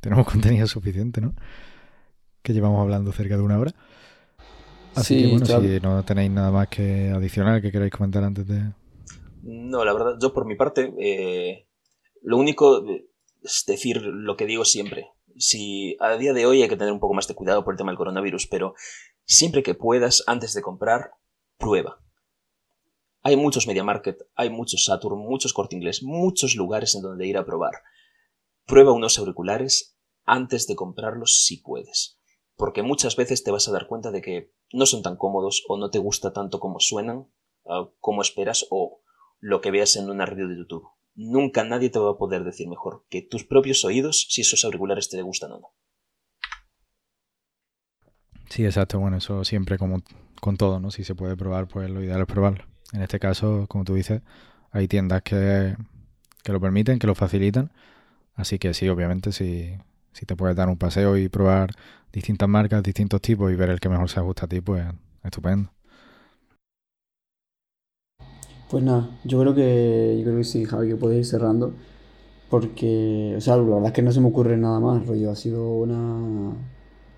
[0.00, 1.34] tenemos contenido suficiente, ¿no?
[2.42, 3.72] Que llevamos hablando cerca de una hora.
[4.94, 8.72] Así que bueno, si no tenéis nada más que adicionar que queráis comentar antes de...
[9.42, 11.66] No, la verdad, yo por mi parte, eh,
[12.22, 12.84] lo único
[13.42, 15.10] es decir lo que digo siempre.
[15.36, 17.78] Si a día de hoy hay que tener un poco más de cuidado por el
[17.78, 18.74] tema del coronavirus, pero
[19.24, 21.12] Siempre que puedas, antes de comprar,
[21.56, 22.00] prueba.
[23.22, 27.38] Hay muchos Media Market, hay muchos Saturn, muchos Corte Inglés, muchos lugares en donde ir
[27.38, 27.72] a probar.
[28.66, 32.18] Prueba unos auriculares antes de comprarlos si puedes.
[32.56, 35.78] Porque muchas veces te vas a dar cuenta de que no son tan cómodos o
[35.78, 37.28] no te gusta tanto como suenan,
[37.66, 39.00] ah, como esperas o
[39.38, 40.88] lo que veas en una review de YouTube.
[41.14, 45.08] Nunca nadie te va a poder decir mejor que tus propios oídos si esos auriculares
[45.08, 45.68] te gustan o no.
[48.48, 48.98] Sí, exacto.
[48.98, 50.02] Bueno, eso siempre como
[50.40, 50.90] con todo, ¿no?
[50.90, 52.64] Si se puede probar, pues lo ideal es probarlo.
[52.92, 54.22] En este caso, como tú dices,
[54.70, 55.76] hay tiendas que,
[56.44, 57.72] lo permiten, que lo facilitan.
[58.34, 59.72] Así que sí, obviamente, si,
[60.12, 61.70] si te puedes dar un paseo y probar
[62.12, 64.84] distintas marcas, distintos tipos y ver el que mejor se ajusta a ti, pues
[65.24, 65.70] estupendo.
[68.72, 71.74] Pues nada, yo creo que yo creo que sí, Javi, que puedes ir cerrando.
[72.50, 75.30] Porque, o sea, la verdad es que no se me ocurre nada más, rollo.
[75.30, 76.54] Ha sido una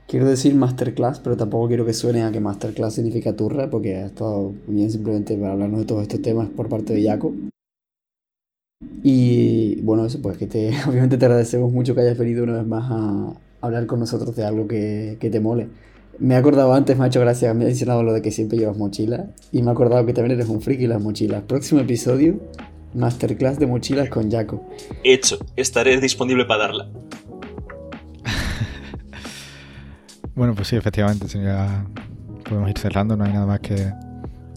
[0.09, 4.07] Quiero decir masterclass, pero tampoco quiero que suene a que masterclass significa turra, porque ha
[4.07, 7.33] estado bien simplemente para hablarnos de todos estos temas por parte de Jaco.
[9.05, 12.91] Y bueno, pues que te, obviamente te agradecemos mucho que hayas venido una vez más
[12.91, 15.69] a hablar con nosotros de algo que te mole.
[16.19, 18.59] Me he acordado antes, me ha hecho gracia, me ha mencionado lo de que siempre
[18.59, 19.27] llevas mochila.
[19.53, 21.43] Y me he acordado que también eres un friki las mochilas.
[21.43, 22.39] Próximo episodio,
[22.95, 24.65] masterclass de mochilas con Jaco.
[25.03, 26.89] Hecho, estaré disponible para darla.
[30.37, 31.87] Bueno, pues sí, efectivamente, ya
[32.43, 33.93] podemos ir cerrando, no hay nada más que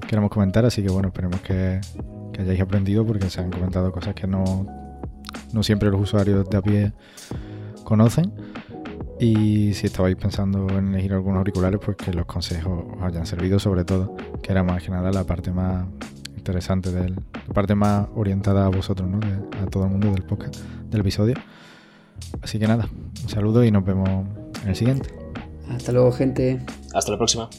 [0.08, 1.80] queramos comentar, así que bueno, esperemos que,
[2.40, 4.68] hayáis aprendido porque se han comentado cosas que no,
[5.54, 6.94] no siempre los usuarios de a pie
[7.84, 8.32] conocen.
[9.20, 13.58] Y si estabais pensando en elegir algunos auriculares, pues que los consejos os hayan servido,
[13.60, 15.86] sobre todo, que era más que nada la parte más
[16.38, 17.16] interesante, del,
[17.48, 19.20] la parte más orientada a vosotros, ¿no?
[19.62, 20.58] a todo el mundo del podcast,
[20.90, 21.36] del episodio.
[22.42, 22.88] Así que nada,
[23.24, 24.10] un saludo y nos vemos
[24.64, 25.10] en el siguiente.
[25.70, 26.60] Hasta luego, gente.
[26.94, 27.50] Hasta la próxima.